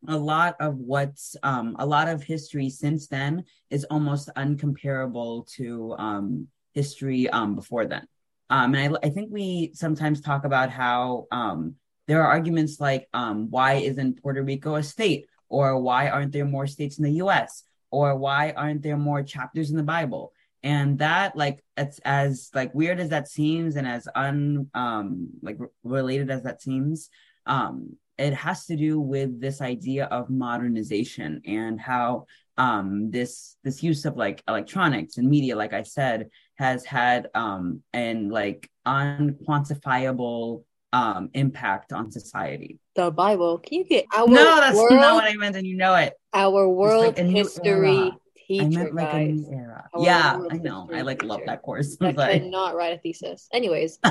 a 0.07 0.17
lot 0.17 0.55
of 0.59 0.77
what's 0.77 1.35
um, 1.43 1.75
a 1.79 1.85
lot 1.85 2.07
of 2.07 2.23
history 2.23 2.69
since 2.69 3.07
then 3.07 3.45
is 3.69 3.83
almost 3.85 4.29
uncomparable 4.35 5.47
to 5.53 5.95
um, 5.97 6.47
history 6.73 7.29
um, 7.29 7.55
before 7.55 7.85
then. 7.85 8.07
Um, 8.49 8.75
and 8.75 8.97
I, 8.97 9.07
I, 9.07 9.09
think 9.09 9.29
we 9.31 9.71
sometimes 9.73 10.19
talk 10.19 10.43
about 10.43 10.69
how 10.69 11.27
um, 11.31 11.75
there 12.07 12.21
are 12.21 12.27
arguments 12.27 12.79
like 12.79 13.07
why 13.13 13.73
isn't 13.75 14.21
Puerto 14.21 14.43
Rico 14.43 14.75
a 14.75 14.83
state, 14.83 15.27
or 15.47 15.79
why 15.79 16.09
aren't 16.09 16.33
there 16.33 16.45
more 16.45 16.67
states 16.67 16.97
in 16.97 17.03
the 17.03 17.13
U.S., 17.13 17.63
or 17.91 18.17
why 18.17 18.51
aren't 18.51 18.81
there 18.81 18.97
more 18.97 19.23
chapters 19.23 19.69
in 19.69 19.77
the 19.77 19.83
Bible? 19.83 20.33
And 20.63 20.99
that 20.99 21.35
like 21.35 21.63
it's 21.77 21.99
as 22.05 22.49
like 22.53 22.73
weird 22.75 22.99
as 22.99 23.09
that 23.09 23.27
seems 23.27 23.75
and 23.75 23.87
as 23.87 24.07
un 24.15 24.69
um 24.73 25.29
like 25.41 25.57
related 25.83 26.29
as 26.29 26.43
that 26.43 26.61
seems 26.61 27.09
um 27.45 27.95
it 28.17 28.33
has 28.33 28.65
to 28.67 28.75
do 28.75 28.99
with 28.99 29.41
this 29.41 29.61
idea 29.61 30.05
of 30.05 30.29
modernization 30.29 31.41
and 31.45 31.79
how 31.79 32.25
um 32.57 33.09
this 33.09 33.57
this 33.63 33.81
use 33.81 34.05
of 34.05 34.15
like 34.17 34.43
electronics 34.47 35.17
and 35.17 35.27
media 35.27 35.55
like 35.55 35.73
i 35.73 35.81
said 35.81 36.29
has 36.55 36.85
had 36.85 37.27
um 37.33 37.81
and 37.93 38.31
like 38.31 38.69
unquantifiable 38.85 40.63
um 40.93 41.29
impact 41.33 41.93
on 41.93 42.11
society. 42.11 42.77
The 42.95 43.11
bible. 43.11 43.59
Can 43.59 43.79
you 43.79 43.85
get 43.85 44.05
our 44.13 44.27
no 44.27 44.59
that's 44.59 44.75
world, 44.75 44.91
not 44.91 45.15
what 45.15 45.23
i 45.23 45.33
meant 45.35 45.55
and 45.55 45.65
you 45.65 45.77
know 45.77 45.95
it. 45.95 46.13
our 46.33 46.67
world 46.67 47.17
like 47.17 47.17
history 47.17 48.11
teacher, 48.59 48.79
I 48.79 48.83
meant 48.83 48.95
like 48.95 49.11
guys. 49.11 49.29
a 49.29 49.31
new 49.31 49.57
era. 49.57 49.89
yeah, 49.99 50.39
I 50.49 50.57
know. 50.57 50.89
I 50.93 51.01
like 51.01 51.23
love 51.23 51.41
that 51.45 51.61
course. 51.61 51.97
I 52.01 52.11
could 52.13 52.43
not 52.43 52.75
write 52.75 52.97
a 52.97 52.99
thesis. 52.99 53.47
Anyways. 53.53 53.99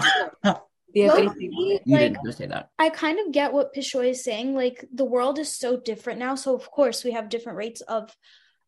You 0.92 1.08
have 1.08 1.18
anything? 1.18 1.52
You 1.84 1.98
didn't 1.98 2.18
just 2.26 2.38
say 2.38 2.46
that. 2.46 2.70
I 2.76 2.90
kind 2.90 3.20
of 3.20 3.32
get 3.32 3.52
what 3.52 3.72
Pishoy 3.72 4.10
is 4.10 4.24
saying. 4.24 4.56
Like 4.56 4.84
the 4.92 5.04
world 5.04 5.38
is 5.38 5.56
so 5.56 5.76
different 5.76 6.18
now. 6.18 6.34
So 6.34 6.54
of 6.56 6.68
course 6.68 7.04
we 7.04 7.12
have 7.12 7.28
different 7.28 7.58
rates 7.58 7.80
of 7.82 8.12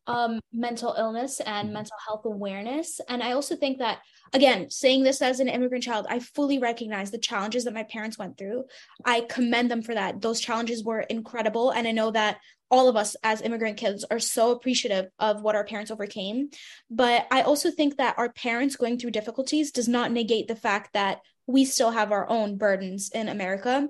um, 0.06 0.40
mental 0.52 0.94
illness 0.98 1.40
and 1.40 1.66
mm-hmm. 1.66 1.74
mental 1.74 1.96
health 2.06 2.24
awareness. 2.24 3.00
And 3.08 3.22
I 3.22 3.32
also 3.32 3.56
think 3.56 3.78
that, 3.78 4.00
again, 4.32 4.70
saying 4.70 5.04
this 5.04 5.22
as 5.22 5.40
an 5.40 5.48
immigrant 5.48 5.85
child, 5.85 6.06
I 6.08 6.18
fully 6.18 6.58
recognize 6.58 7.11
the 7.11 7.18
challenges 7.18 7.64
that 7.64 7.74
my 7.74 7.85
parents 7.85 8.18
went 8.18 8.37
through. 8.37 8.64
I 9.04 9.22
commend 9.22 9.70
them 9.70 9.82
for 9.82 9.94
that. 9.94 10.20
Those 10.20 10.40
challenges 10.40 10.82
were 10.82 11.00
incredible. 11.00 11.70
And 11.70 11.87
I 11.87 11.92
know 11.92 12.11
that 12.11 12.38
all 12.72 12.88
of 12.88 12.96
us 12.96 13.14
as 13.22 13.42
immigrant 13.42 13.76
kids 13.76 14.04
are 14.11 14.18
so 14.18 14.50
appreciative 14.50 15.11
of 15.18 15.42
what 15.42 15.54
our 15.54 15.64
parents 15.64 15.90
overcame. 15.90 16.48
But 16.90 17.26
I 17.30 17.42
also 17.42 17.70
think 17.70 17.98
that 17.98 18.16
our 18.16 18.32
parents 18.32 18.76
going 18.76 18.98
through 18.98 19.11
difficulties 19.11 19.70
does 19.70 19.88
not 19.88 20.11
negate 20.11 20.48
the 20.48 20.56
fact 20.56 20.94
that 20.94 21.20
we 21.46 21.66
still 21.66 21.90
have 21.90 22.12
our 22.12 22.28
own 22.28 22.56
burdens 22.56 23.11
in 23.11 23.28
America. 23.28 23.88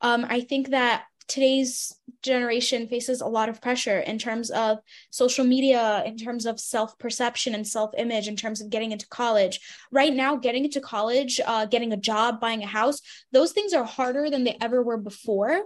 Um, 0.00 0.26
I 0.28 0.40
think 0.40 0.70
that 0.70 1.04
today's 1.28 1.94
generation 2.22 2.88
faces 2.88 3.20
a 3.20 3.26
lot 3.26 3.48
of 3.48 3.60
pressure 3.60 4.00
in 4.00 4.18
terms 4.18 4.50
of 4.50 4.78
social 5.10 5.44
media, 5.44 6.02
in 6.04 6.16
terms 6.16 6.46
of 6.46 6.58
self 6.58 6.98
perception 6.98 7.54
and 7.54 7.66
self 7.66 7.92
image, 7.96 8.26
in 8.26 8.36
terms 8.36 8.60
of 8.60 8.70
getting 8.70 8.90
into 8.92 9.06
college. 9.08 9.60
Right 9.92 10.12
now, 10.12 10.36
getting 10.36 10.64
into 10.64 10.80
college, 10.80 11.40
uh, 11.46 11.66
getting 11.66 11.92
a 11.92 11.96
job, 11.96 12.40
buying 12.40 12.62
a 12.62 12.66
house, 12.66 13.00
those 13.30 13.52
things 13.52 13.72
are 13.72 13.84
harder 13.84 14.30
than 14.30 14.44
they 14.44 14.56
ever 14.60 14.82
were 14.82 14.98
before. 14.98 15.62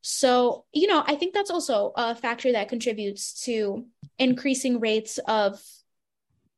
So, 0.00 0.64
you 0.72 0.86
know, 0.86 1.02
I 1.06 1.16
think 1.16 1.34
that's 1.34 1.50
also 1.50 1.92
a 1.96 2.14
factor 2.14 2.52
that 2.52 2.68
contributes 2.68 3.44
to 3.44 3.84
increasing 4.18 4.80
rates 4.80 5.18
of 5.26 5.60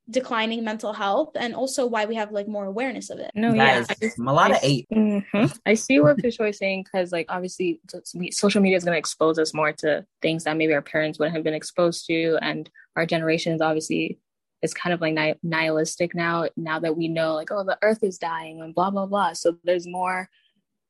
declining 0.09 0.65
mental 0.65 0.93
health 0.93 1.31
and 1.37 1.55
also 1.55 1.87
why 1.87 2.05
we 2.05 2.17
have 2.17 2.33
like 2.33 2.49
more 2.49 2.65
awareness 2.65 3.11
of 3.11 3.19
it. 3.19 3.31
No, 3.35 3.55
yeah, 3.55 3.85
a 4.03 4.23
lot 4.23 4.51
of 4.51 4.59
eight. 4.63 4.87
Mm-hmm. 4.93 5.47
I 5.65 5.75
see 5.75 6.01
what 6.01 6.19
Pishoy 6.19 6.51
is 6.51 6.59
saying 6.59 6.85
because 6.85 7.13
like 7.13 7.27
obviously 7.29 7.81
social 8.31 8.61
media 8.61 8.77
is 8.77 8.85
going 8.85 8.95
to 8.95 8.99
expose 8.99 9.39
us 9.39 9.55
more 9.55 9.73
to 9.75 10.05
things 10.21 10.45
that 10.45 10.57
maybe 10.57 10.75
our 10.75 10.83
parents 10.83 11.19
wouldn't 11.19 11.37
have 11.37 11.45
been 11.45 11.55
exposed 11.55 12.07
to, 12.07 12.39
and 12.43 12.69
our 12.97 13.07
generation 13.07 13.53
is 13.53 13.61
obviously 13.61 14.19
is 14.63 14.75
kind 14.75 14.93
of 14.93 15.01
like 15.01 15.39
nihilistic 15.43 16.15
now. 16.15 16.47
Now 16.57 16.81
that 16.81 16.97
we 16.97 17.09
know 17.09 17.35
like 17.35 17.51
oh 17.53 17.65
the 17.65 17.79
Earth 17.81 18.03
is 18.03 18.19
dying 18.19 18.61
and 18.61 18.75
blah 18.75 18.91
blah 18.91 19.07
blah, 19.07 19.33
so 19.33 19.57
there's 19.65 19.87
more. 19.87 20.29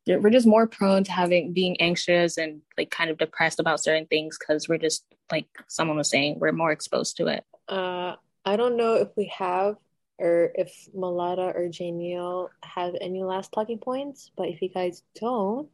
We're 0.07 0.31
just 0.31 0.47
more 0.47 0.67
prone 0.67 1.05
to 1.05 1.13
having 1.13 1.53
being 1.53 1.81
anxious 1.81 2.39
and 2.39 2.63
like 2.77 2.91
kind 2.91 3.11
of 3.11 3.19
depressed 3.19 3.61
about 3.61 3.83
certain 3.83 4.07
things 4.07 4.39
because 4.39 4.69
we're 4.69 4.79
just 4.79 5.05
like 5.31 5.47
someone 5.69 5.97
was 5.97 6.11
saying 6.11 6.39
we're 6.39 6.53
more 6.53 6.73
exposed 6.73 7.17
to 7.19 7.27
it. 7.29 7.45
Uh, 7.69 8.17
I 8.45 8.57
don't 8.57 8.77
know 8.77 8.95
if 8.95 9.09
we 9.17 9.33
have 9.37 9.77
or 10.19 10.53
if 10.55 10.89
Malata 10.95 11.53
or 11.55 11.69
Janiel 11.69 12.49
have 12.63 12.95
any 13.01 13.23
last 13.23 13.53
talking 13.53 13.79
points, 13.79 14.31
but 14.37 14.49
if 14.49 14.61
you 14.61 14.69
guys 14.69 15.03
don't, 15.19 15.69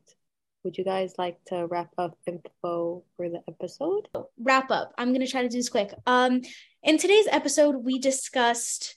would 0.63 0.77
you 0.77 0.85
guys 0.85 1.15
like 1.17 1.39
to 1.47 1.67
wrap 1.67 1.91
up 1.97 2.19
info 2.27 3.05
for 3.17 3.29
the 3.29 3.41
episode? 3.49 4.09
Wrap 4.39 4.71
up. 4.71 4.93
I'm 4.99 5.13
gonna 5.13 5.27
try 5.27 5.43
to 5.43 5.49
do 5.49 5.57
this 5.57 5.69
quick. 5.69 5.95
Um, 6.07 6.43
in 6.83 6.99
today's 6.99 7.29
episode, 7.31 7.77
we 7.77 7.99
discussed 7.99 8.97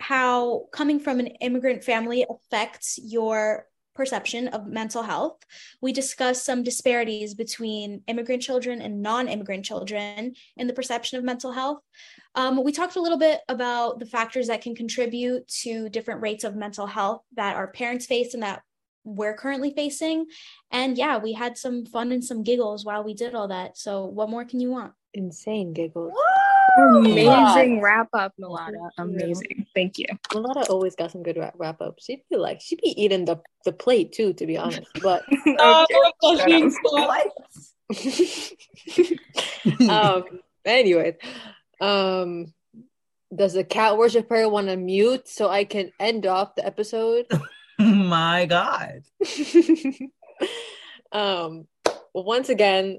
how 0.00 0.66
coming 0.72 1.00
from 1.00 1.20
an 1.20 1.26
immigrant 1.26 1.84
family 1.84 2.26
affects 2.28 2.98
your 3.02 3.66
perception 3.98 4.46
of 4.48 4.68
mental 4.68 5.02
health. 5.02 5.44
We 5.82 5.92
discussed 5.92 6.44
some 6.44 6.62
disparities 6.62 7.34
between 7.34 8.02
immigrant 8.06 8.40
children 8.40 8.80
and 8.80 9.02
non 9.02 9.26
immigrant 9.26 9.64
children 9.64 10.34
in 10.56 10.66
the 10.68 10.72
perception 10.72 11.18
of 11.18 11.24
mental 11.24 11.50
health. 11.50 11.80
Um, 12.36 12.62
we 12.62 12.70
talked 12.70 12.94
a 12.94 13.00
little 13.02 13.18
bit 13.18 13.40
about 13.48 13.98
the 13.98 14.06
factors 14.06 14.46
that 14.46 14.62
can 14.62 14.76
contribute 14.76 15.48
to 15.64 15.88
different 15.88 16.22
rates 16.22 16.44
of 16.44 16.54
mental 16.54 16.86
health 16.86 17.22
that 17.34 17.56
our 17.56 17.66
parents 17.66 18.06
face 18.06 18.34
and 18.34 18.42
that 18.44 18.62
we're 19.02 19.34
currently 19.34 19.72
facing. 19.74 20.26
And 20.70 20.96
yeah, 20.96 21.18
we 21.18 21.32
had 21.32 21.58
some 21.58 21.84
fun 21.84 22.12
and 22.12 22.24
some 22.24 22.44
giggles 22.44 22.84
while 22.84 23.02
we 23.02 23.14
did 23.14 23.34
all 23.34 23.48
that. 23.48 23.76
So, 23.76 24.04
what 24.04 24.30
more 24.30 24.44
can 24.44 24.60
you 24.60 24.70
want? 24.70 24.92
Insane 25.12 25.72
giggles. 25.72 26.12
Amazing 26.76 27.80
wrap 27.80 28.08
up, 28.12 28.32
Malata. 28.38 28.90
Amazing. 28.98 29.66
Thank 29.74 29.98
you. 29.98 30.06
Malata 30.32 30.70
always 30.70 30.94
got 30.94 31.10
some 31.10 31.22
good 31.22 31.36
wrap, 31.36 31.54
wrap 31.56 31.80
up. 31.80 31.98
She'd 32.00 32.22
be 32.30 32.36
like, 32.36 32.60
she'd 32.60 32.80
be 32.80 33.00
eating 33.02 33.24
the, 33.24 33.40
the 33.64 33.72
plate 33.72 34.12
too, 34.12 34.32
to 34.34 34.46
be 34.46 34.56
honest. 34.56 34.88
But 35.02 35.24
Oh, 35.46 35.86
Okay, 36.22 36.68
shut. 36.68 36.72
What? 36.82 37.32
um, 39.90 40.24
anyways, 40.64 41.14
um, 41.80 42.52
does 43.34 43.54
the 43.54 43.64
cat 43.64 43.96
worshiper 43.96 44.48
want 44.48 44.68
to 44.68 44.76
mute 44.76 45.28
so 45.28 45.48
I 45.48 45.64
can 45.64 45.92
end 45.98 46.26
off 46.26 46.54
the 46.54 46.66
episode? 46.66 47.26
My 47.78 48.46
God. 48.46 49.02
um, 51.12 51.66
once 52.12 52.48
again, 52.48 52.98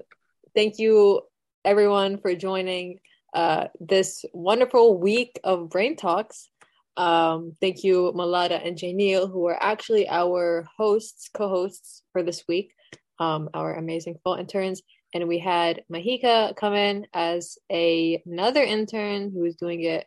thank 0.54 0.78
you 0.78 1.22
everyone 1.64 2.18
for 2.18 2.34
joining 2.34 3.00
uh, 3.34 3.66
this 3.78 4.24
wonderful 4.32 4.98
week 4.98 5.38
of 5.44 5.70
Brain 5.70 5.96
Talks. 5.96 6.48
Um, 6.96 7.52
thank 7.60 7.84
you, 7.84 8.12
Malata 8.14 8.56
and 8.64 8.76
Janil, 8.76 9.30
who 9.30 9.46
are 9.46 9.62
actually 9.62 10.08
our 10.08 10.66
hosts, 10.76 11.30
co-hosts 11.32 12.02
for 12.12 12.22
this 12.22 12.44
week, 12.48 12.74
um, 13.18 13.48
our 13.54 13.76
amazing 13.76 14.16
fall 14.22 14.34
interns. 14.34 14.82
And 15.14 15.26
we 15.28 15.38
had 15.38 15.82
Mahika 15.92 16.54
come 16.56 16.74
in 16.74 17.06
as 17.14 17.58
a, 17.70 18.22
another 18.26 18.62
intern 18.62 19.30
who 19.32 19.44
is 19.44 19.56
doing 19.56 19.82
it 19.82 20.06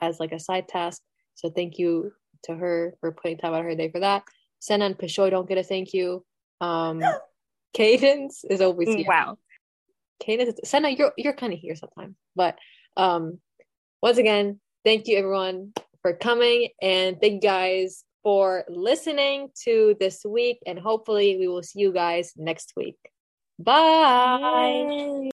as 0.00 0.20
like 0.20 0.32
a 0.32 0.40
side 0.40 0.68
task. 0.68 1.02
So 1.34 1.50
thank 1.50 1.78
you 1.78 2.12
to 2.44 2.54
her 2.54 2.94
for 3.00 3.12
putting 3.12 3.38
time 3.38 3.54
out 3.54 3.60
of 3.60 3.66
her 3.66 3.74
day 3.74 3.90
for 3.90 4.00
that. 4.00 4.24
Senna 4.60 4.86
and 4.86 4.98
Pishoy 4.98 5.30
don't 5.30 5.48
get 5.48 5.58
a 5.58 5.62
thank 5.62 5.92
you. 5.92 6.24
Um, 6.60 7.02
Cadence 7.74 8.44
is 8.48 8.60
always 8.60 8.94
here. 8.94 9.06
Wow. 9.08 9.38
Cadence, 10.20 10.58
Senna, 10.64 10.90
you're 10.90 11.12
you're 11.16 11.32
kind 11.32 11.52
of 11.52 11.58
here 11.58 11.76
sometimes, 11.76 12.14
but 12.34 12.58
um, 12.96 13.38
once 14.02 14.18
again, 14.18 14.60
thank 14.84 15.06
you 15.06 15.16
everyone 15.18 15.72
for 16.02 16.14
coming, 16.14 16.68
and 16.80 17.20
thank 17.20 17.34
you 17.34 17.40
guys 17.40 18.04
for 18.22 18.64
listening 18.68 19.48
to 19.64 19.96
this 20.00 20.24
week, 20.24 20.58
and 20.66 20.78
hopefully 20.78 21.36
we 21.38 21.48
will 21.48 21.62
see 21.62 21.80
you 21.80 21.92
guys 21.92 22.32
next 22.36 22.72
week. 22.76 22.96
Bye. 23.58 25.30